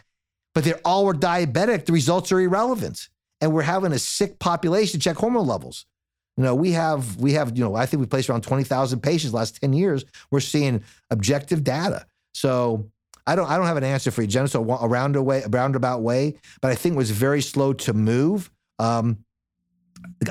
[0.54, 3.10] but they're all were diabetic, the results are irrelevant.
[3.42, 5.86] And we're having a sick population check hormone levels.
[6.36, 9.02] You know, we have we have you know I think we placed around twenty thousand
[9.02, 10.04] patients last ten years.
[10.32, 12.06] We're seeing objective data.
[12.34, 12.90] So
[13.26, 14.48] I don't I don't have an answer for you, Jim.
[14.48, 18.50] So a way, a roundabout way, but I think was very slow to move.
[18.78, 19.24] Um,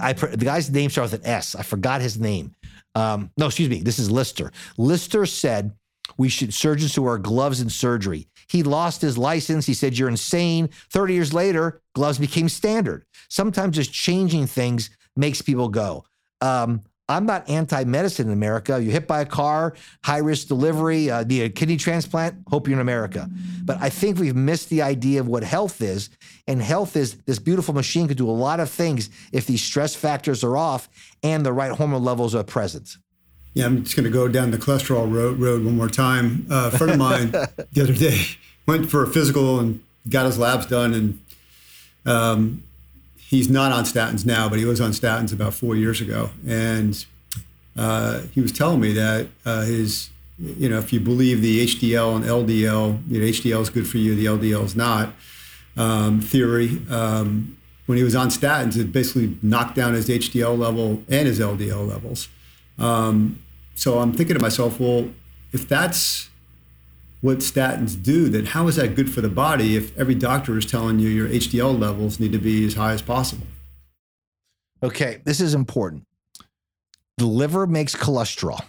[0.01, 1.55] I, the guy's name starts with an S.
[1.55, 2.55] I forgot his name.
[2.95, 3.81] Um, no, excuse me.
[3.81, 4.53] This is Lister.
[4.77, 5.73] Lister said
[6.17, 8.29] we should surgeons who wear gloves in surgery.
[8.49, 9.67] He lost his license.
[9.67, 10.71] He said, You're insane.
[10.91, 13.05] 30 years later, gloves became standard.
[13.29, 16.05] Sometimes just changing things makes people go.
[16.41, 18.81] Um, I'm not anti-medicine in America.
[18.81, 22.37] You're hit by a car, high risk delivery, uh, need a kidney transplant.
[22.49, 23.29] Hope you're in America.
[23.65, 26.11] But I think we've missed the idea of what health is.
[26.47, 29.95] And health is this beautiful machine could do a lot of things if these stress
[29.95, 30.89] factors are off
[31.23, 32.97] and the right hormone levels are present.
[33.55, 36.47] Yeah, I'm just going to go down the cholesterol road, road one more time.
[36.51, 37.31] Uh, a friend of mine
[37.73, 38.21] the other day
[38.67, 41.21] went for a physical and got his labs done, and
[42.07, 42.63] um,
[43.29, 46.31] he's not on statins now, but he was on statins about four years ago.
[46.47, 47.05] And
[47.77, 50.09] uh, he was telling me that uh, his,
[50.39, 53.99] you know, if you believe the HDL and LDL, you know, HDL is good for
[53.99, 55.13] you, the LDL is not,
[55.77, 61.03] um, theory, um, when he was on statins, it basically knocked down his HDL level
[61.09, 62.29] and his LDL levels.
[62.79, 63.43] Um,
[63.75, 65.09] so I'm thinking to myself, well,
[65.53, 66.31] if that's
[67.21, 70.67] what statins do, then how is that good for the body if every doctor is
[70.67, 73.47] telling you your HDL levels need to be as high as possible?
[74.83, 76.07] Okay, this is important.
[77.17, 78.61] The liver makes cholesterol.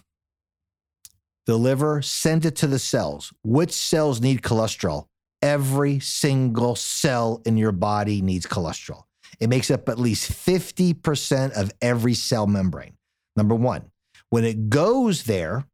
[1.45, 3.31] The liver sends it to the cells.
[3.43, 5.05] Which cells need cholesterol?
[5.41, 9.03] Every single cell in your body needs cholesterol.
[9.39, 12.93] It makes up at least 50% of every cell membrane.
[13.35, 13.91] Number one,
[14.31, 15.65] when it goes there,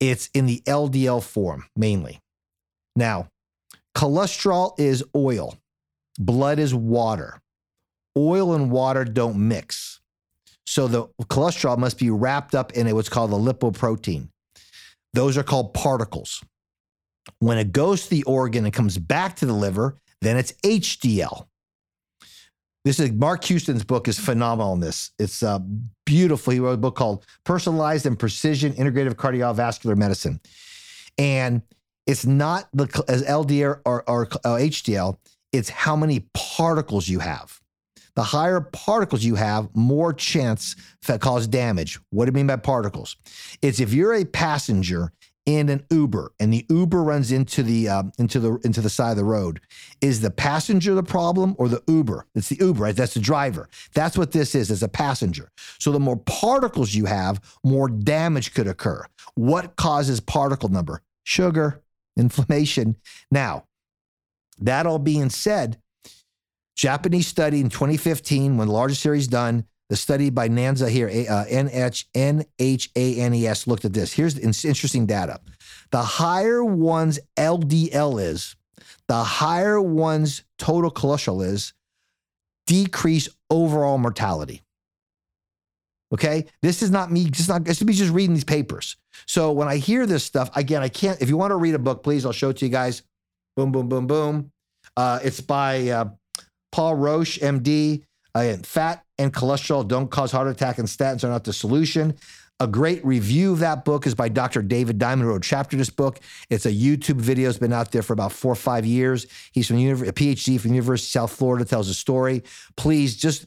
[0.00, 2.20] it's in the LDL form mainly.
[2.96, 3.28] Now,
[3.96, 5.56] cholesterol is oil,
[6.18, 7.40] blood is water.
[8.16, 10.00] Oil and water don't mix.
[10.66, 14.28] So the cholesterol must be wrapped up in what's called the lipoprotein.
[15.14, 16.42] Those are called particles.
[17.38, 21.46] When it goes to the organ and comes back to the liver, then it's HDL.
[22.88, 25.10] This is Mark Houston's book is phenomenal in this.
[25.18, 25.58] It's uh,
[26.06, 26.54] beautiful.
[26.54, 30.40] He wrote a book called Personalized and Precision Integrative Cardiovascular Medicine.
[31.18, 31.60] And
[32.06, 35.18] it's not the as LDL or, or uh, HDL,
[35.52, 37.60] it's how many particles you have.
[38.14, 40.74] The higher particles you have, more chance
[41.08, 42.00] that cause damage.
[42.08, 43.18] What do you mean by particles?
[43.60, 45.12] It's if you're a passenger
[45.48, 49.12] in an Uber and the Uber runs into the um, into the into the side
[49.12, 49.60] of the road,
[50.02, 52.26] is the passenger the problem or the Uber?
[52.34, 52.94] It's the Uber, right?
[52.94, 53.70] That's the driver.
[53.94, 55.50] That's what this is as a passenger.
[55.78, 59.06] So the more particles you have, more damage could occur.
[59.36, 61.00] What causes particle number?
[61.24, 61.82] Sugar,
[62.18, 62.96] inflammation.
[63.30, 63.64] Now,
[64.58, 65.78] that all being said,
[66.76, 71.44] Japanese study in 2015, when the largest series done, the study by Nanza here, uh,
[71.48, 72.06] N-H-A-N-E-S,
[73.66, 74.12] looked at this.
[74.12, 75.40] Here's interesting data.
[75.90, 78.54] The higher one's LDL is,
[79.06, 81.72] the higher one's total cholesterol is,
[82.66, 84.62] decrease overall mortality.
[86.12, 87.28] Okay, this is not me.
[87.28, 87.64] Just not.
[87.64, 88.96] This is me just reading these papers.
[89.26, 91.20] So when I hear this stuff, again, I can't.
[91.20, 93.02] If you want to read a book, please, I'll show it to you guys.
[93.56, 94.50] Boom, boom, boom, boom.
[94.96, 96.06] Uh, it's by uh,
[96.72, 98.04] Paul Rosch, MD.
[98.38, 102.14] Uh, fat and cholesterol don't cause heart attack, and statins are not the solution.
[102.60, 104.62] A great review of that book is by Dr.
[104.62, 106.20] David Diamond, who wrote a chapter of this book.
[106.48, 107.48] It's a YouTube video.
[107.48, 109.26] It's been out there for about four or five years.
[109.52, 112.44] He's from a PhD from University of South Florida, tells a story.
[112.76, 113.46] Please just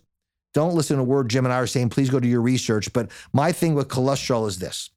[0.54, 1.90] don't listen to a word Jim and I are saying.
[1.90, 2.92] Please go do your research.
[2.92, 4.90] But my thing with cholesterol is this.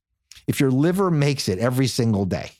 [0.45, 2.51] If your liver makes it every single day,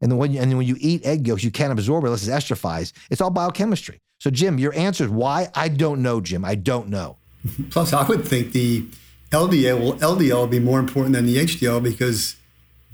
[0.00, 2.26] and then when you, and when you eat egg yolks, you can't absorb it unless
[2.26, 2.92] it's esterifies.
[3.10, 4.00] It's all biochemistry.
[4.18, 5.48] So, Jim, your answer is why?
[5.54, 6.44] I don't know, Jim.
[6.44, 7.16] I don't know.
[7.70, 8.86] Plus, I would think the
[9.30, 12.36] LDL will LDL will be more important than the HDL because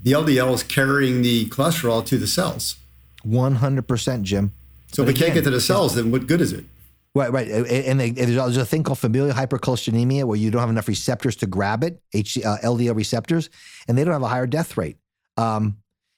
[0.03, 2.77] the LDL is carrying the cholesterol to the cells.
[3.23, 4.53] One hundred percent, Jim.
[4.93, 6.65] So but if it can't get to the cells, then what good is it?
[7.17, 7.47] Right, right.
[7.49, 11.47] And they, there's a thing called familial hypercholesterolemia where you don't have enough receptors to
[11.47, 13.51] grab it, HC, uh, LDL receptors,
[13.87, 14.97] and they don't have a higher death rate.
[15.37, 15.77] Um,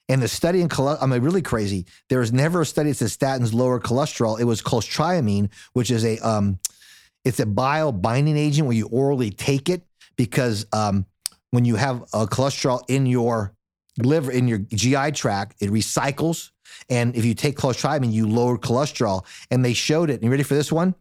[0.09, 1.85] and the study in cholesterol, I mean, really crazy.
[2.09, 4.39] There was never a study that says statins lower cholesterol.
[4.39, 6.59] It was cholestyramine, which is a um,
[7.25, 9.83] it's a bile binding agent where you orally take it
[10.15, 11.05] because um,
[11.51, 13.53] when you have a cholesterol in your
[13.97, 16.51] liver, in your GI tract, it recycles.
[16.89, 19.25] And if you take cholestyramine, you lower cholesterol.
[19.51, 20.15] And they showed it.
[20.15, 20.95] And you ready for this one?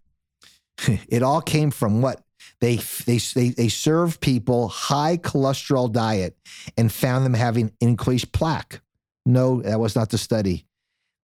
[0.88, 2.22] it all came from what?
[2.60, 6.36] They, they, they, they served people high cholesterol diet
[6.76, 8.80] and found them having increased plaque.
[9.26, 10.64] No, that was not the study.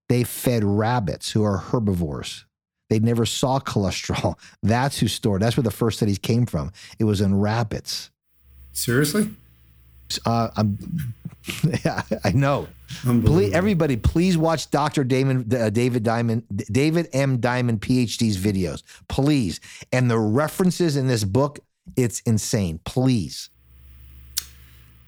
[0.08, 2.44] They fed rabbits who are herbivores.
[2.90, 4.38] They never saw cholesterol.
[4.62, 5.40] That's who stored.
[5.40, 6.72] That's where the first studies came from.
[6.98, 8.10] It was in rabbits.
[8.72, 9.30] Seriously?
[10.26, 11.14] Uh, I'm,
[11.84, 12.68] yeah, I know.
[13.02, 15.04] Please, everybody, please watch Dr.
[15.04, 17.38] David, uh, David Diamond, David M.
[17.38, 19.60] Diamond, PhD's videos, please.
[19.90, 21.60] And the references in this book,
[21.96, 22.80] it's insane.
[22.84, 23.48] Please.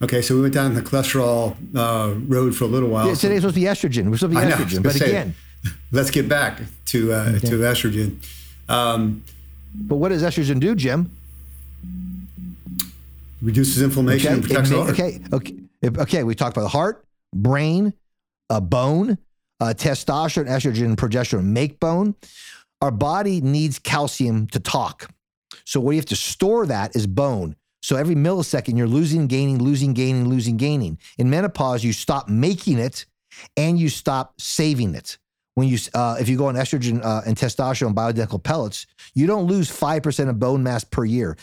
[0.03, 3.07] Okay, so we went down the cholesterol uh, road for a little while.
[3.07, 4.11] Yeah, today's supposed to be estrogen.
[4.11, 5.35] We're supposed to be I estrogen, but say, again,
[5.93, 7.49] let's get back to uh, okay.
[7.49, 8.17] to estrogen.
[8.69, 9.25] Um,
[9.75, 11.11] but what does estrogen do, Jim?
[13.41, 14.35] Reduces inflammation okay.
[14.35, 14.91] and protects the heart.
[14.91, 16.25] Okay, okay, okay.
[16.25, 17.93] We talked about the heart, brain,
[18.51, 19.19] uh, bone,
[19.61, 22.15] uh, testosterone, estrogen, progesterone make bone.
[22.81, 25.11] Our body needs calcium to talk.
[25.65, 27.57] So what you have to store that is bone.
[27.85, 30.99] So every millisecond, you're losing, gaining, losing, gaining, losing, gaining.
[31.19, 33.05] In menopause, you stop making it
[33.59, 35.19] and you stop saving it.
[35.55, 39.27] When you, uh, if you go on estrogen uh, and testosterone and bioidentical pellets, you
[39.27, 41.37] don't lose 5% of bone mass per year.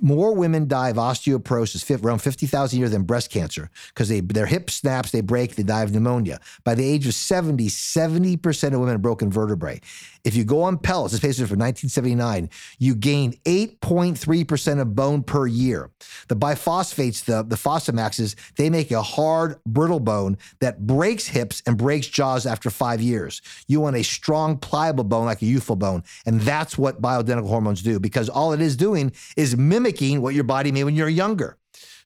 [0.00, 4.46] more women die of osteoporosis, around 50,000 a year, than breast cancer because they their
[4.46, 6.40] hip snaps, they break, they die of pneumonia.
[6.64, 9.80] By the age of 70, 70% of women have broken vertebrae.
[10.24, 15.46] If you go on pellets, this patient from 1979, you gain 8.3% of bone per
[15.46, 15.90] year.
[16.28, 21.78] The biphosphates, the, the Fosamaxes, they make a hard, brittle bone that breaks hips and
[21.78, 23.40] breaks jaws after five years.
[23.66, 26.04] You want a strong, pliable bone like a youthful bone.
[26.26, 30.44] And that's what bioidentical hormones do because all it is doing is mimicking what your
[30.44, 31.56] body made when you're younger.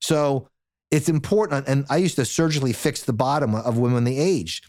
[0.00, 0.48] So
[0.90, 1.66] it's important.
[1.66, 4.62] And I used to surgically fix the bottom of women when they age.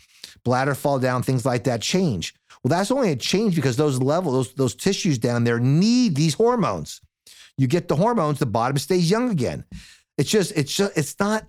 [0.44, 2.34] Bladder fall down, things like that change.
[2.66, 6.34] Well, that's only a change because those levels, those, those tissues down there need these
[6.34, 7.00] hormones.
[7.60, 9.66] You get the hormones, the bottom stays young again.
[10.18, 11.46] It's just, it's just, it's not,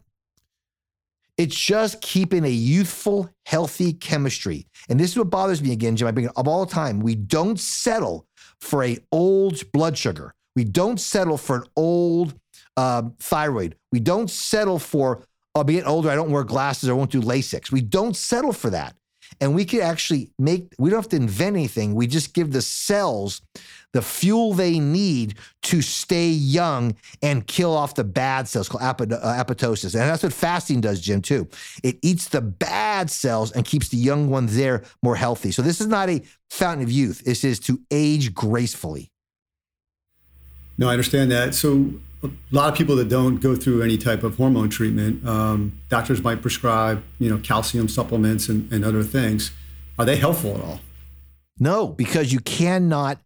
[1.38, 4.66] it's just keeping a youthful, healthy chemistry.
[4.90, 6.06] And this is what bothers me again, Jim.
[6.06, 7.00] I bring it up all the time.
[7.00, 8.26] We don't settle
[8.60, 10.34] for a old blood sugar.
[10.54, 12.38] We don't settle for an old
[12.76, 13.76] uh, thyroid.
[13.90, 15.22] We don't settle for,
[15.54, 17.72] I'll be getting older, I don't wear glasses, I won't do LASIK.
[17.72, 18.96] We don't settle for that.
[19.41, 21.95] And we could actually make, we don't have to invent anything.
[21.95, 23.43] We just give the cells
[23.93, 29.45] the fuel they need to stay young and kill off the bad cells called uh,
[29.45, 29.95] apoptosis.
[29.95, 31.49] And that's what fasting does, Jim, too.
[31.83, 35.51] It eats the bad cells and keeps the young ones there more healthy.
[35.51, 37.24] So this is not a fountain of youth.
[37.24, 39.11] This is to age gracefully.
[40.77, 41.55] No, I understand that.
[41.55, 41.91] So
[42.27, 46.22] a lot of people that don't go through any type of hormone treatment, um, doctors
[46.22, 49.51] might prescribe, you know, calcium supplements and, and other things.
[49.99, 50.81] Are they helpful at all?
[51.59, 53.18] No, because you cannot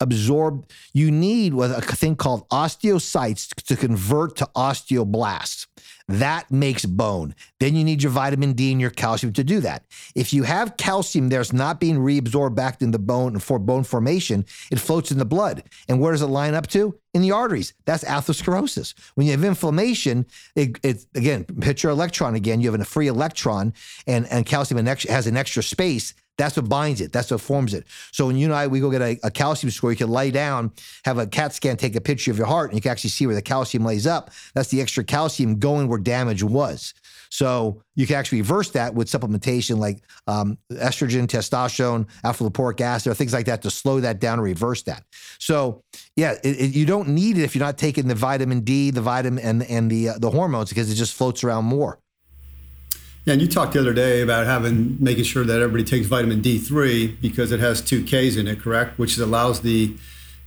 [0.00, 0.68] absorb.
[0.92, 5.66] You need a thing called osteocytes to convert to osteoblasts.
[6.08, 7.34] That makes bone.
[7.58, 9.84] Then you need your vitamin D and your calcium to do that.
[10.14, 14.46] If you have calcium there's not being reabsorbed back in the bone for bone formation,
[14.70, 15.64] it floats in the blood.
[15.88, 16.96] And where does it line up to?
[17.12, 17.74] In the arteries.
[17.86, 18.94] That's atherosclerosis.
[19.14, 22.60] When you have inflammation, it, it again, picture electron again.
[22.60, 23.72] You have a free electron,
[24.06, 27.12] and, and calcium has an extra space that's what binds it.
[27.12, 27.86] That's what forms it.
[28.12, 30.30] So when you and I, we go get a, a, calcium score, you can lay
[30.30, 30.72] down,
[31.04, 33.26] have a CAT scan, take a picture of your heart, and you can actually see
[33.26, 34.30] where the calcium lays up.
[34.54, 36.92] That's the extra calcium going where damage was.
[37.30, 43.10] So you can actually reverse that with supplementation like um, estrogen, testosterone, alpha lipoic acid,
[43.10, 45.02] or things like that to slow that down and reverse that.
[45.38, 45.82] So
[46.14, 49.00] yeah, it, it, you don't need it if you're not taking the vitamin D, the
[49.00, 51.98] vitamin, and and the uh, the hormones because it just floats around more.
[53.26, 56.40] Yeah, and you talked the other day about having making sure that everybody takes vitamin
[56.40, 59.00] D3 because it has two Ks in it, correct?
[59.00, 59.96] Which allows the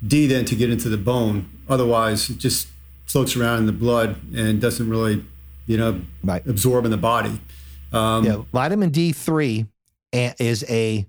[0.05, 1.49] D then to get into the bone.
[1.67, 2.69] Otherwise, it just
[3.05, 5.25] floats around in the blood and doesn't really,
[5.67, 6.45] you know, right.
[6.47, 7.41] absorb in the body.
[7.91, 9.67] Um, yeah, vitamin D3
[10.13, 11.05] is a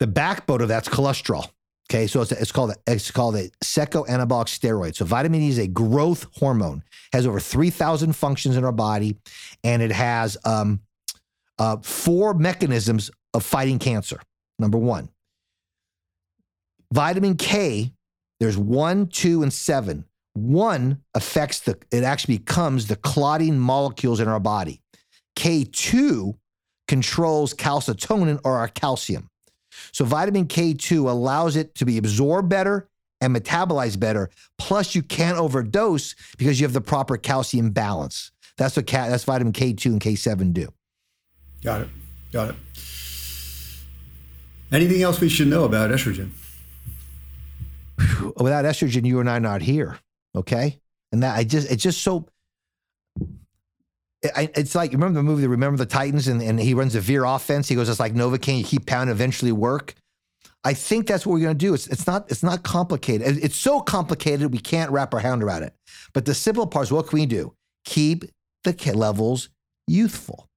[0.00, 1.48] the backbone of that's cholesterol.
[1.90, 4.96] Okay, so it's, it's called a, it's called a seroanabolic steroid.
[4.96, 6.82] So vitamin D is a growth hormone.
[7.12, 9.16] Has over three thousand functions in our body,
[9.62, 10.80] and it has um,
[11.58, 14.20] uh, four mechanisms of fighting cancer.
[14.58, 15.10] Number one,
[16.92, 17.92] vitamin K.
[18.40, 20.06] There's one, two, and seven.
[20.32, 21.78] One affects the.
[21.92, 24.80] It actually becomes the clotting molecules in our body.
[25.36, 26.36] K two
[26.88, 29.28] controls calcitonin or our calcium.
[29.92, 32.88] So vitamin K2 allows it to be absorbed better
[33.20, 34.30] and metabolized better.
[34.58, 38.30] Plus, you can't overdose because you have the proper calcium balance.
[38.56, 40.72] That's what ca- that's vitamin K2 and K7 do.
[41.62, 41.88] Got it.
[42.32, 42.56] Got it.
[44.70, 46.30] Anything else we should know about estrogen?
[48.36, 49.98] Without estrogen, you and I are not here.
[50.34, 50.80] Okay.
[51.12, 52.26] And that I just, it's just so
[54.36, 57.68] it's like remember the movie Remember the Titans and, and he runs a veer offense.
[57.68, 59.94] He goes, it's like Novocaine, you keep pounding, eventually work.
[60.64, 61.74] I think that's what we're going to do.
[61.74, 63.44] It's, it's not it's not complicated.
[63.44, 65.74] It's so complicated we can't wrap our hand around it.
[66.12, 67.54] But the simple part is what can we do?
[67.84, 68.24] Keep
[68.64, 69.50] the levels
[69.86, 70.48] youthful.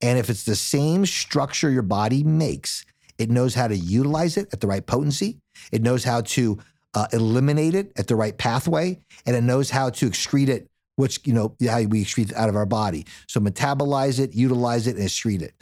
[0.00, 2.86] And if it's the same structure your body makes,
[3.18, 5.38] it knows how to utilize it at the right potency.
[5.72, 6.58] It knows how to
[6.94, 10.69] uh, eliminate it at the right pathway, and it knows how to excrete it
[11.00, 13.06] which, you know, how we excrete out of our body.
[13.26, 15.54] So metabolize it, utilize it, and excrete it.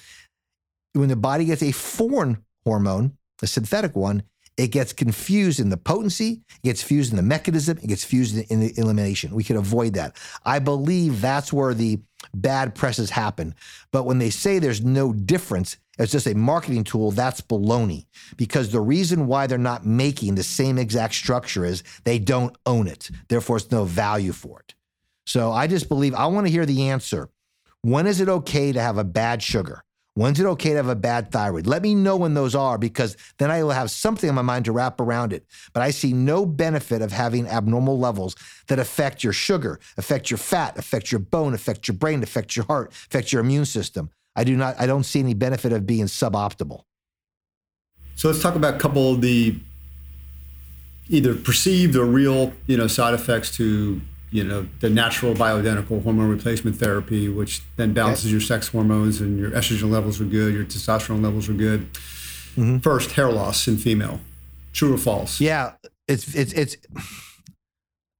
[0.94, 4.24] When the body gets a foreign hormone, a synthetic one,
[4.56, 8.36] it gets confused in the potency, it gets fused in the mechanism, it gets fused
[8.50, 9.32] in the elimination.
[9.32, 10.16] We can avoid that.
[10.44, 12.00] I believe that's where the
[12.34, 13.54] bad presses happen.
[13.92, 18.06] But when they say there's no difference, it's just a marketing tool, that's baloney.
[18.36, 22.88] Because the reason why they're not making the same exact structure is they don't own
[22.88, 23.10] it.
[23.28, 24.74] Therefore, it's no value for it.
[25.28, 27.28] So I just believe I want to hear the answer.
[27.82, 29.84] When is it okay to have a bad sugar?
[30.14, 31.66] When's it okay to have a bad thyroid?
[31.66, 34.64] Let me know when those are because then I will have something in my mind
[34.64, 35.44] to wrap around it.
[35.74, 38.36] But I see no benefit of having abnormal levels
[38.68, 42.64] that affect your sugar, affect your fat, affect your bone, affect your brain, affect your
[42.64, 44.10] heart, affect your immune system.
[44.34, 46.84] I do not I don't see any benefit of being suboptimal.
[48.16, 49.60] So let's talk about a couple of the
[51.10, 54.00] either perceived or real, you know, side effects to
[54.30, 58.32] you know the natural bioidentical hormone replacement therapy, which then balances okay.
[58.32, 61.92] your sex hormones and your estrogen levels are good, your testosterone levels are good.
[61.92, 62.78] Mm-hmm.
[62.78, 64.20] First, hair loss in female,
[64.72, 65.40] true or false?
[65.40, 65.72] Yeah,
[66.06, 66.76] it's it's it's.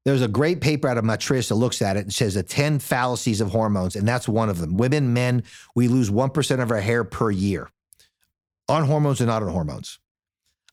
[0.05, 2.79] There's a great paper out of Maturitas that looks at it and says the 10
[2.79, 4.79] fallacies of hormones, and that's one of them.
[4.79, 5.43] Women, men,
[5.75, 7.69] we lose 1% of our hair per year
[8.71, 9.99] on hormones and not on hormones.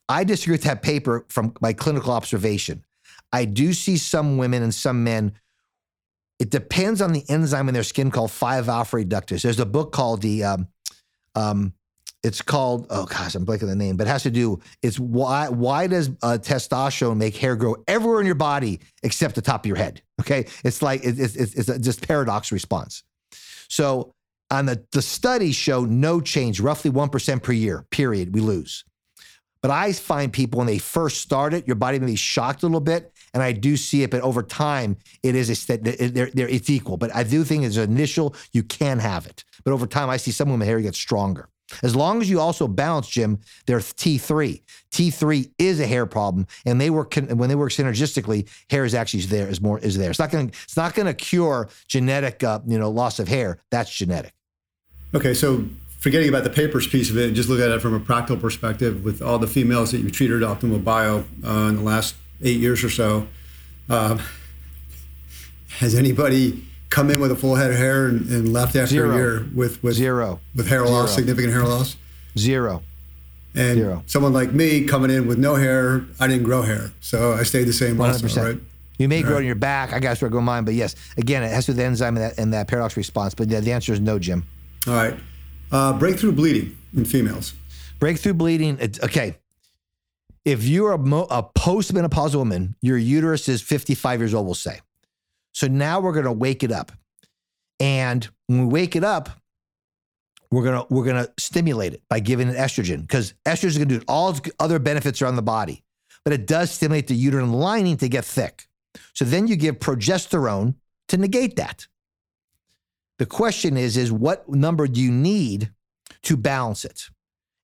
[0.07, 2.85] I disagree with that paper from my clinical observation.
[3.35, 5.33] I do see some women and some men.
[6.39, 9.41] It depends on the enzyme in their skin called 5 alpha reductase.
[9.41, 10.67] There's a book called the, um,
[11.35, 11.73] um,
[12.23, 15.49] it's called, oh gosh, I'm blanking the name, but it has to do, it's why,
[15.49, 19.67] why does uh, testosterone make hair grow everywhere in your body except the top of
[19.67, 20.01] your head?
[20.21, 20.45] Okay.
[20.63, 23.03] It's like, it's, it's, it's a just paradox response.
[23.67, 24.13] So
[24.49, 28.85] on the, the studies show no change, roughly 1% per year, period, we lose.
[29.61, 32.67] But I find people when they first start it, your body may be shocked a
[32.67, 34.09] little bit, and I do see it.
[34.09, 36.97] But over time, it is a, they're, they're, it's equal.
[36.97, 39.43] But I do think as initial, you can have it.
[39.63, 41.49] But over time, I see some women hair get stronger.
[41.83, 44.61] As long as you also balance, Jim, their T3.
[44.91, 48.47] T3 is a hair problem, and they work when they work synergistically.
[48.69, 50.11] Hair is actually there is more is there.
[50.11, 53.59] It's not going it's not going to cure genetic uh, you know loss of hair.
[53.71, 54.33] That's genetic.
[55.15, 55.65] Okay, so
[55.99, 59.03] forgetting about the papers piece of it, just look at it from a practical perspective
[59.03, 62.59] with all the females that you've treated at Optimal Bio uh, in the last eight
[62.59, 63.27] years or so.
[63.89, 64.17] Uh,
[65.79, 69.11] has anybody come in with a full head of hair and, and left after Zero.
[69.11, 70.39] a year with, with Zero.
[70.55, 70.97] with hair Zero.
[70.97, 71.97] loss, significant hair loss?
[72.37, 72.83] Zero.
[73.53, 74.03] And Zero.
[74.05, 77.65] someone like me coming in with no hair, I didn't grow hair, so I stayed
[77.65, 77.97] the same.
[77.97, 78.23] 100%.
[78.23, 78.59] Also, right?
[78.97, 79.91] You may grow in your back.
[79.91, 81.85] I got to start growing mine, but yes, again, it has to do with the
[81.85, 83.33] enzyme and that, and that paradox response.
[83.35, 84.45] But yeah, the answer is no, Jim.
[84.87, 85.15] All right.
[85.71, 87.53] Uh, breakthrough bleeding in females.
[87.99, 88.77] Breakthrough bleeding.
[88.79, 89.37] It's, okay.
[90.45, 94.79] If you're a, mo- a postmenopausal woman, your uterus is 55 years old, we'll say.
[95.51, 96.91] So now we're going to wake it up.
[97.79, 99.29] And when we wake it up,
[100.51, 103.95] we're gonna we're gonna stimulate it by giving it estrogen because estrogen is gonna do
[103.97, 104.05] it.
[104.07, 105.83] All its other benefits around the body,
[106.23, 108.67] but it does stimulate the uterine lining to get thick.
[109.13, 110.75] So then you give progesterone
[111.09, 111.87] to negate that.
[113.17, 115.71] The question is, is what number do you need
[116.23, 117.09] to balance it?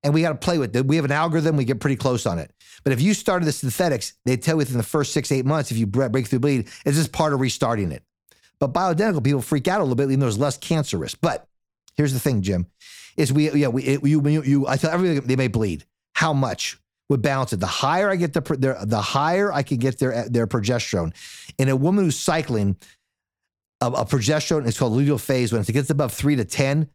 [0.03, 0.85] And we got to play with it.
[0.85, 2.51] We have an algorithm, we get pretty close on it.
[2.83, 5.71] But if you started the synthetics, they tell you within the first six, eight months,
[5.71, 8.03] if you break through bleed, it's just part of restarting it.
[8.59, 11.19] But bioidentical people freak out a little bit, even though there's less cancer risk.
[11.21, 11.47] But
[11.95, 12.67] here's the thing, Jim,
[13.17, 15.85] is we, yeah, we, it, you, you, you, I tell everybody they may bleed.
[16.13, 16.77] How much?
[17.11, 17.59] would balance it.
[17.59, 18.41] The higher I get the
[18.87, 21.13] the higher I can get their their progesterone.
[21.57, 22.77] In a woman who's cycling,
[23.81, 25.51] a, a progesterone is called luteal phase.
[25.51, 26.89] When it gets above three to 10,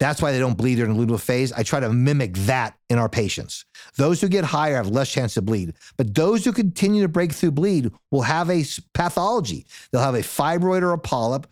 [0.00, 1.52] that's why they don't bleed during the luteal phase.
[1.52, 3.66] I try to mimic that in our patients.
[3.96, 7.32] Those who get higher have less chance to bleed, but those who continue to break
[7.32, 9.66] through bleed will have a pathology.
[9.92, 11.46] They'll have a fibroid or a polyp,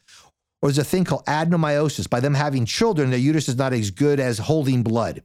[0.62, 2.08] or there's a thing called adenomyosis.
[2.08, 5.22] By them having children, their uterus is not as good as holding blood.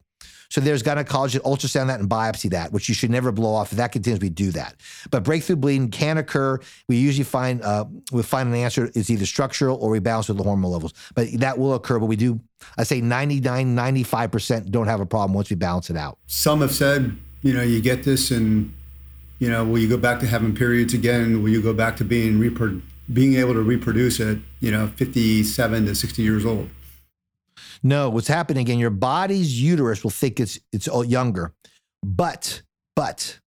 [0.54, 3.72] So there's gynecologists that ultrasound that and biopsy that, which you should never blow off.
[3.72, 4.76] If that continues, we do that.
[5.10, 6.60] But breakthrough bleeding can occur.
[6.88, 10.38] We usually find uh, we find an answer is either structural or we balance with
[10.38, 10.93] the hormone levels.
[11.16, 11.97] But that will occur.
[11.97, 12.39] But we do,
[12.78, 16.20] I say 99, 95% don't have a problem once we balance it out.
[16.28, 18.72] Some have said, you know, you get this and,
[19.39, 21.41] you know, will you go back to having periods again?
[21.41, 22.80] Will you go back to being repro-
[23.12, 26.70] being able to reproduce at, you know, 57 to 60 years old?
[27.84, 28.80] No, what's happening again?
[28.80, 31.54] Your body's uterus will think it's it's younger,
[32.02, 32.62] but
[32.96, 33.40] but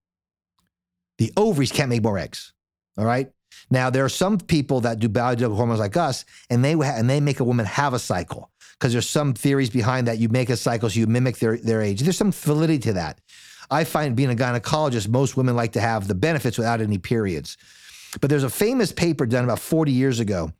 [1.17, 2.53] the ovaries can't make more eggs.
[2.97, 3.31] All right.
[3.71, 7.19] Now there are some people that do bioidentical hormones like us, and they and they
[7.19, 10.19] make a woman have a cycle because there's some theories behind that.
[10.19, 12.01] You make a cycle, so you mimic their their age.
[12.01, 13.19] There's some validity to that.
[13.69, 17.57] I find being a gynecologist, most women like to have the benefits without any periods.
[18.21, 20.53] But there's a famous paper done about 40 years ago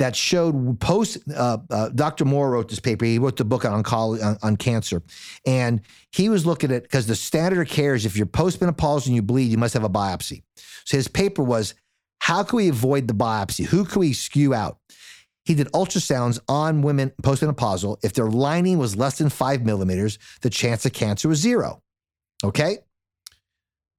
[0.00, 1.18] that showed post.
[1.34, 2.24] Uh, uh, Dr.
[2.24, 3.04] Moore wrote this paper.
[3.04, 5.02] He wrote the book on, on, on cancer,
[5.46, 9.14] and he was looking at because the standard of care is if you're postmenopausal and
[9.14, 10.42] you bleed, you must have a biopsy.
[10.84, 11.74] So his paper was
[12.18, 13.66] how can we avoid the biopsy?
[13.66, 14.78] Who can we skew out?
[15.44, 17.98] He did ultrasounds on women postmenopausal.
[18.02, 21.82] If their lining was less than five millimeters, the chance of cancer was zero.
[22.42, 22.78] Okay.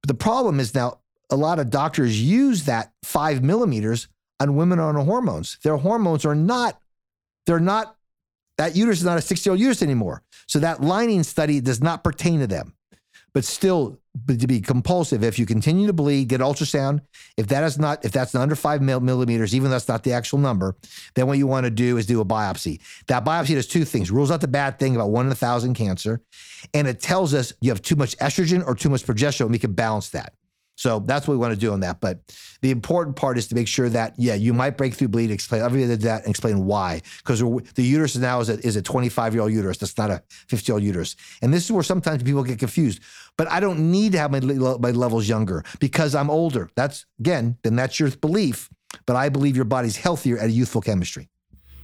[0.02, 1.00] But the problem is now
[1.30, 4.08] a lot of doctors use that five millimeters
[4.42, 5.58] on women are on hormones.
[5.64, 6.80] Their hormones are not,
[7.46, 7.96] they're not
[8.58, 10.24] That uterus is not a 60 year old uterus anymore.
[10.48, 12.74] So that lining study does not pertain to them.
[13.34, 17.02] But still, to be compulsive, if you continue to bleed, get ultrasound.
[17.38, 20.40] If that is not, if that's under five millimeters, even though that's not the actual
[20.40, 20.76] number,
[21.16, 22.82] then what you want to do is do a biopsy.
[23.08, 25.76] That biopsy does two things: rules out the bad thing about one in a thousand
[25.76, 26.22] cancer,
[26.74, 29.52] and it tells us you have too much estrogen or too much progesterone.
[29.52, 30.34] We can balance that.
[30.82, 32.02] So that's what we want to do on that.
[32.02, 32.22] But
[32.62, 35.62] the important part is to make sure that, yeah, you might break through bleed, explain
[35.62, 37.04] everything that, and explain why.
[37.18, 39.78] Because the uterus now is a, is a 25 year old uterus.
[39.78, 41.16] That's not a 50 year old uterus.
[41.44, 43.00] And this is where sometimes people get confused.
[43.38, 46.72] But I don't need to have my, my levels younger because I'm older.
[46.76, 48.68] That's, again, then that's your belief.
[49.06, 51.30] But I believe your body's healthier at a youthful chemistry.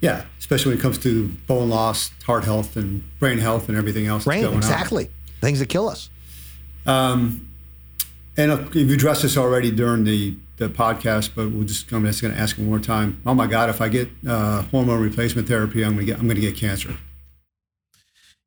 [0.01, 4.07] Yeah, especially when it comes to bone loss, heart health, and brain health, and everything
[4.07, 4.23] else.
[4.23, 5.05] Brain, exactly.
[5.05, 5.11] On.
[5.41, 6.09] Things that kill us.
[6.87, 7.47] Um,
[8.37, 12.21] and if you've addressed this already during the, the podcast, but we'll just I'm just
[12.21, 13.19] going to ask one more time.
[13.25, 16.27] Oh my God, if I get uh, hormone replacement therapy, I'm going to get I'm
[16.27, 16.95] going to get cancer.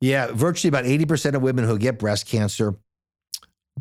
[0.01, 2.75] Yeah, virtually about 80% of women who get breast cancer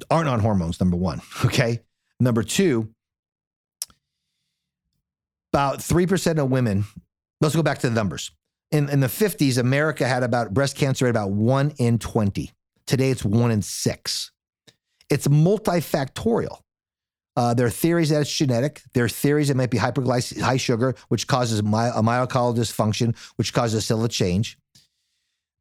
[0.10, 0.80] aren't on hormones.
[0.80, 1.80] Number one, okay.
[2.20, 2.90] Number two,
[5.54, 6.86] about three percent of women.
[7.40, 8.32] Let's go back to the numbers.
[8.72, 12.52] In in the 50s, America had about breast cancer at about one in 20.
[12.86, 14.32] Today, it's one in six.
[15.10, 16.60] It's multifactorial.
[17.36, 18.82] Uh, there are theories that it's genetic.
[18.94, 23.16] There are theories that might be hyperglycemia, high sugar, which causes my, a myocardial dysfunction,
[23.38, 24.58] which causes a cell to change.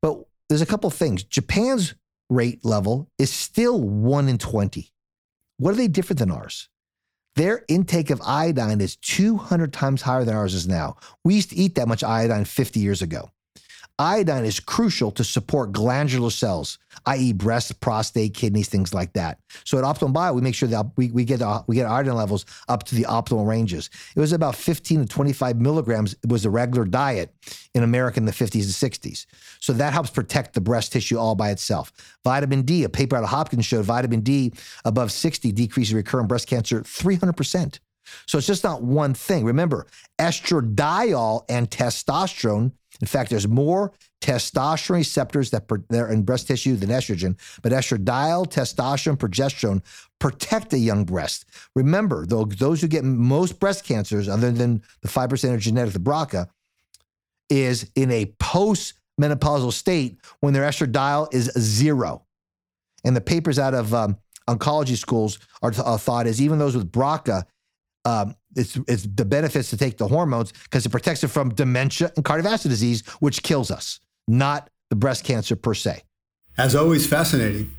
[0.02, 1.22] But there's a couple things.
[1.22, 1.94] Japan's
[2.30, 4.90] rate level is still one in 20.
[5.58, 6.68] What are they different than ours?
[7.36, 10.96] Their intake of iodine is 200 times higher than ours is now.
[11.24, 13.30] We used to eat that much iodine 50 years ago.
[14.00, 19.40] Iodine is crucial to support glandular cells, i.e., breast, prostate, kidneys, things like that.
[19.64, 22.14] So at Optimal Bio, we make sure that we, we get uh, we get iodine
[22.14, 23.90] levels up to the optimal ranges.
[24.14, 27.34] It was about 15 to 25 milligrams was a regular diet
[27.74, 29.26] in America in the 50s and 60s.
[29.58, 31.92] So that helps protect the breast tissue all by itself.
[32.22, 34.52] Vitamin D, a paper out of Hopkins showed vitamin D
[34.84, 37.80] above 60 decreases recurrent breast cancer 300%.
[38.26, 39.44] So it's just not one thing.
[39.44, 39.86] Remember,
[40.18, 46.90] estradiol and testosterone in fact, there's more testosterone receptors that are in breast tissue than
[46.90, 49.82] estrogen, but estradiol, testosterone, progesterone
[50.18, 51.44] protect a young breast.
[51.76, 56.00] Remember, though, those who get most breast cancers, other than the 5% of genetic, the
[56.00, 56.48] BRCA,
[57.48, 62.24] is in a post-menopausal state when their estradiol is zero.
[63.04, 64.18] And the papers out of um,
[64.48, 67.44] oncology schools are, are thought is even those with BRCA
[68.04, 72.12] um, it's, it's the benefits to take the hormones because it protects it from dementia
[72.16, 76.02] and cardiovascular disease, which kills us, not the breast cancer per se.
[76.56, 77.70] As always, fascinating.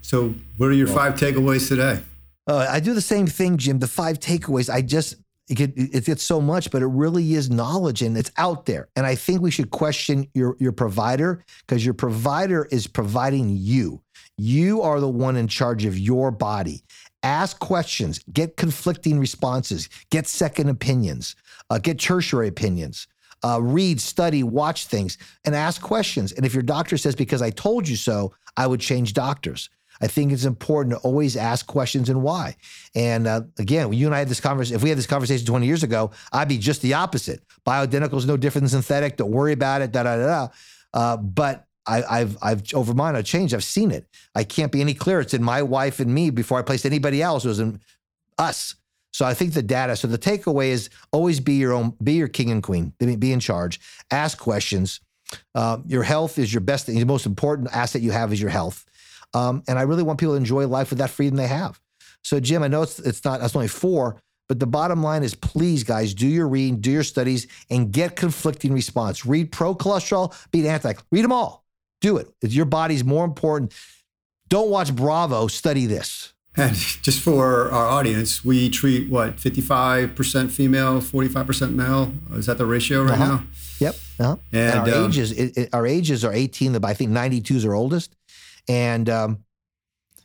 [0.00, 2.00] So, what are your five takeaways today?
[2.46, 3.80] Uh, I do the same thing, Jim.
[3.80, 5.16] The five takeaways, I just,
[5.48, 8.88] it, get, it gets so much, but it really is knowledge and it's out there.
[8.94, 14.00] And I think we should question your, your provider because your provider is providing you.
[14.38, 16.84] You are the one in charge of your body
[17.26, 21.34] ask questions, get conflicting responses, get second opinions,
[21.70, 23.08] uh, get tertiary opinions.
[23.44, 26.32] Uh, read, study, watch things, and ask questions.
[26.32, 29.68] And if your doctor says, because I told you so, I would change doctors.
[30.00, 32.56] I think it's important to always ask questions and why.
[32.94, 34.76] And uh, again, you and I had this conversation.
[34.76, 37.42] If we had this conversation 20 years ago, I'd be just the opposite.
[37.66, 39.18] Bioidentical is no different than synthetic.
[39.18, 39.92] Don't worry about it.
[39.92, 40.26] Da da da.
[40.26, 40.48] da.
[40.94, 43.16] Uh, but I, have I've over mine.
[43.16, 43.54] I've changed.
[43.54, 44.06] I've seen it.
[44.34, 45.20] I can't be any clearer.
[45.20, 47.44] It's in my wife and me before I placed anybody else.
[47.44, 47.80] It was in
[48.38, 48.74] us.
[49.12, 49.96] So I think the data.
[49.96, 52.92] So the takeaway is always be your own, be your king and queen.
[52.98, 53.80] Be in charge.
[54.10, 55.00] Ask questions.
[55.54, 56.98] Uh, your health is your best thing.
[56.98, 58.84] The most important asset you have is your health.
[59.34, 61.80] Um, and I really want people to enjoy life with that freedom they have.
[62.22, 63.40] So Jim, I know it's it's not.
[63.40, 64.20] That's only four.
[64.48, 68.14] But the bottom line is, please, guys, do your reading, do your studies, and get
[68.14, 69.26] conflicting response.
[69.26, 70.92] Read pro cholesterol, beat anti.
[71.10, 71.65] Read them all.
[72.00, 72.28] Do it.
[72.42, 73.74] Your body's more important.
[74.48, 75.46] Don't watch Bravo.
[75.48, 76.32] Study this.
[76.56, 82.12] And just for our audience, we treat what 55% female, 45% male.
[82.32, 83.26] Is that the ratio right uh-huh.
[83.26, 83.44] now?
[83.78, 83.94] Yep.
[84.18, 84.36] Uh-huh.
[84.52, 86.82] And, and, our um, ages, it, it, our ages are 18.
[86.82, 88.16] I think 92 is our oldest,
[88.68, 89.44] and um,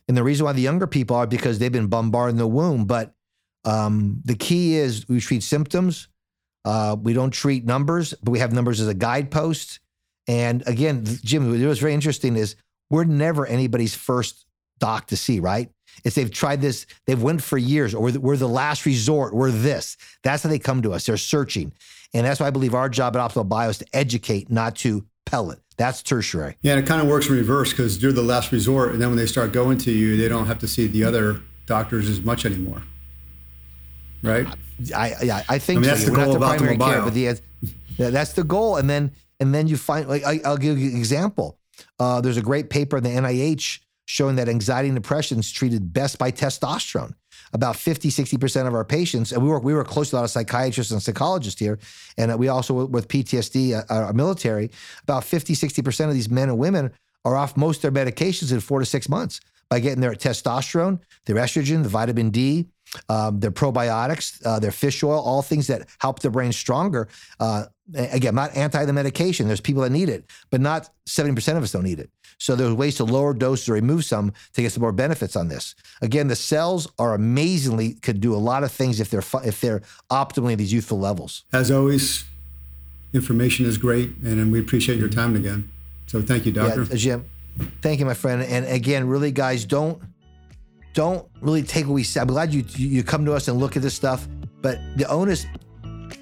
[0.08, 2.86] and the reason why the younger people are because they've been bombarding the womb.
[2.86, 3.12] But
[3.66, 6.08] um, the key is we treat symptoms.
[6.64, 9.80] Uh, we don't treat numbers, but we have numbers as a guidepost.
[10.28, 12.56] And again, Jim, what was very interesting is
[12.90, 14.46] we're never anybody's first
[14.78, 15.70] doc to see, right?
[16.04, 19.96] It's they've tried this, they've went for years, or we're the last resort, we're this.
[20.22, 21.06] That's how they come to us.
[21.06, 21.72] They're searching.
[22.14, 25.04] And that's why I believe our job at Optimal Bio is to educate, not to
[25.26, 25.60] pellet.
[25.76, 26.56] That's tertiary.
[26.62, 28.92] Yeah, and it kind of works in reverse because you're the last resort.
[28.92, 31.40] And then when they start going to you, they don't have to see the other
[31.66, 32.82] doctors as much anymore.
[34.22, 34.46] Right?
[34.94, 36.10] I, I, I think I mean, that's so.
[36.10, 36.92] the goal of Optimal Bio.
[36.92, 38.76] Care, but the, that's the goal.
[38.76, 39.12] And then
[39.42, 41.58] And then you find, like, I, will give you an example.
[41.98, 45.92] Uh, there's a great paper in the NIH showing that anxiety and depression is treated
[45.92, 47.14] best by testosterone.
[47.52, 50.24] About 50, 60% of our patients, and we work, we work close to a lot
[50.24, 51.80] of psychiatrists and psychologists here,
[52.16, 54.70] and we also with PTSD, uh, our military,
[55.02, 56.92] about 50, 60% of these men and women
[57.24, 61.00] are off most of their medications in four to six months by getting their testosterone,
[61.26, 62.68] their estrogen, the vitamin D,
[63.08, 67.08] um, their probiotics, uh, their fish oil, all things that help the brain stronger.
[67.40, 67.64] Uh,
[67.94, 69.46] again, not anti the medication.
[69.46, 72.10] There's people that need it, but not 70% of us don't need it.
[72.38, 75.48] So there's ways to lower doses or remove some to get some more benefits on
[75.48, 75.74] this.
[76.00, 79.82] Again, the cells are amazingly could do a lot of things if they're if they're
[80.10, 81.44] optimally at these youthful levels.
[81.52, 82.24] As always,
[83.12, 85.70] information is great, and we appreciate your time again.
[86.06, 86.82] So thank you, doctor.
[86.82, 87.24] Yeah, Jim.
[87.80, 88.42] Thank you, my friend.
[88.42, 90.02] And again, really, guys, don't
[90.94, 92.20] don't really take what we say.
[92.20, 94.26] I'm glad you you come to us and look at this stuff,
[94.60, 95.46] but the onus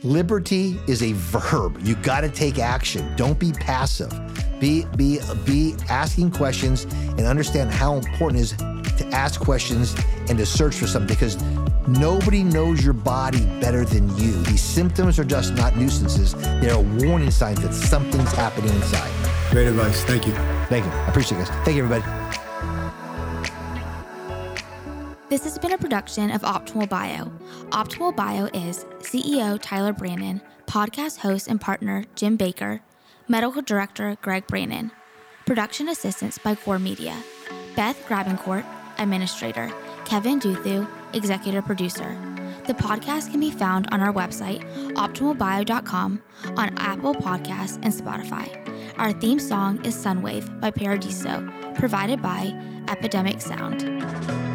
[0.02, 1.78] liberty is a verb.
[1.82, 3.14] You got to take action.
[3.16, 4.10] Don't be passive.
[4.60, 8.52] Be be be asking questions and understand how important it is
[8.98, 9.96] to ask questions
[10.28, 11.42] and to search for something because
[11.88, 14.32] nobody knows your body better than you.
[14.44, 16.34] These symptoms are just not nuisances.
[16.34, 19.10] They're warning signs that something's happening inside.
[19.50, 20.04] Great advice.
[20.04, 20.34] Thank you.
[20.68, 20.92] Thank you.
[20.92, 21.64] I appreciate it, guys.
[21.64, 22.39] Thank you, everybody.
[25.30, 27.26] This has been a production of Optimal Bio.
[27.68, 32.80] Optimal Bio is CEO Tyler Brannon, podcast host and partner Jim Baker,
[33.28, 34.90] medical director Greg Brannon,
[35.46, 37.16] production assistance by Core Media,
[37.76, 38.64] Beth Grabencourt,
[38.98, 39.72] administrator,
[40.04, 42.18] Kevin Duthu, executive producer.
[42.66, 44.64] The podcast can be found on our website,
[44.94, 46.22] optimalbio.com,
[46.56, 48.98] on Apple Podcasts and Spotify.
[48.98, 52.52] Our theme song is Sunwave by Paradiso, provided by
[52.88, 54.49] Epidemic Sound.